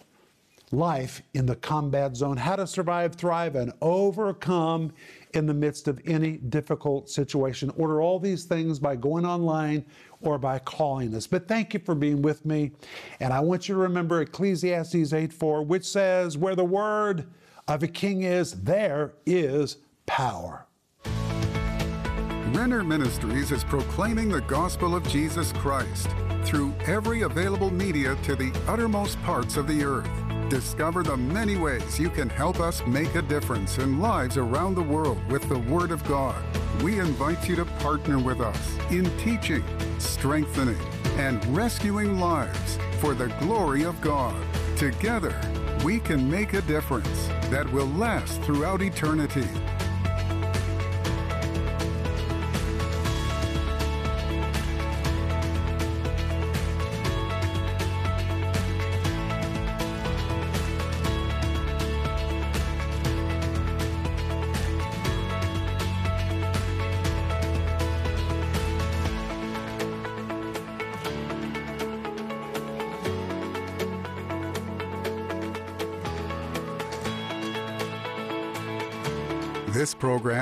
Life 0.71 1.21
in 1.35 1.45
the 1.45 1.57
Combat 1.57 2.15
Zone 2.15 2.37
How 2.37 2.55
to 2.55 2.67
Survive, 2.69 3.17
Thrive, 3.17 3.57
and 3.57 3.73
Overcome 3.83 4.93
in 5.35 5.47
the 5.47 5.55
midst 5.55 5.89
of 5.89 6.01
any 6.07 6.39
difficult 6.39 7.09
situation. 7.09 7.71
Order 7.77 8.01
all 8.01 8.19
these 8.19 8.45
things 8.45 8.79
by 8.79 8.97
going 8.97 9.27
online 9.27 9.85
or 10.21 10.39
by 10.39 10.59
calling 10.59 11.15
us. 11.15 11.27
But 11.27 11.49
thank 11.49 11.75
you 11.75 11.81
for 11.81 11.95
being 11.95 12.23
with 12.23 12.45
me. 12.45 12.73
And 13.21 13.33
I 13.33 13.41
want 13.41 13.69
you 13.69 13.75
to 13.75 13.81
remember 13.81 14.21
Ecclesiastes 14.21 15.13
8 15.13 15.33
4, 15.33 15.63
which 15.63 15.85
says, 15.85 16.37
Where 16.37 16.57
the 16.57 16.65
word 16.65 17.27
of 17.67 17.83
a 17.83 17.89
king 17.89 18.23
is, 18.23 18.53
there 18.63 19.15
is 19.27 19.79
power. 20.07 20.67
Renner 22.53 22.83
Ministries 22.83 23.53
is 23.53 23.63
proclaiming 23.63 24.31
the 24.31 24.41
gospel 24.41 24.97
of 24.97 25.07
Jesus 25.09 25.53
Christ 25.53 26.09
through 26.45 26.75
every 26.87 27.23
available 27.23 27.71
media 27.71 28.17
to 28.25 28.35
the 28.35 28.53
uttermost 28.67 29.23
parts 29.23 29.57
of 29.57 29.67
the 29.69 29.85
earth. 29.85 30.28
Discover 30.49 31.03
the 31.03 31.17
many 31.17 31.59
ways 31.59 32.01
you 32.01 32.09
can 32.09 32.31
help 32.31 32.59
us 32.59 32.83
make 32.87 33.15
a 33.15 33.21
difference 33.21 33.77
in 33.77 34.01
lives 34.01 34.39
around 34.39 34.75
the 34.77 34.83
world 34.83 35.19
with 35.31 35.47
the 35.47 35.59
Word 35.59 35.91
of 35.91 36.03
God. 36.05 36.43
We 36.83 37.01
invite 37.01 37.47
you 37.47 37.55
to 37.57 37.67
partner 37.67 38.19
with 38.19 38.41
us 38.41 38.79
in 38.91 39.05
teaching, 39.19 39.63
strengthening, 39.99 40.81
and 41.19 41.45
rescuing 41.55 42.19
lives 42.19 42.79
for 42.99 43.13
the 43.13 43.29
glory 43.41 43.85
of 43.85 44.01
God. 44.01 44.35
Together, 44.79 45.39
we 45.85 46.01
can 46.01 46.31
make 46.31 46.55
a 46.55 46.63
difference 46.63 47.27
that 47.51 47.71
will 47.71 47.89
last 47.89 48.41
throughout 48.41 48.81
eternity. 48.81 49.47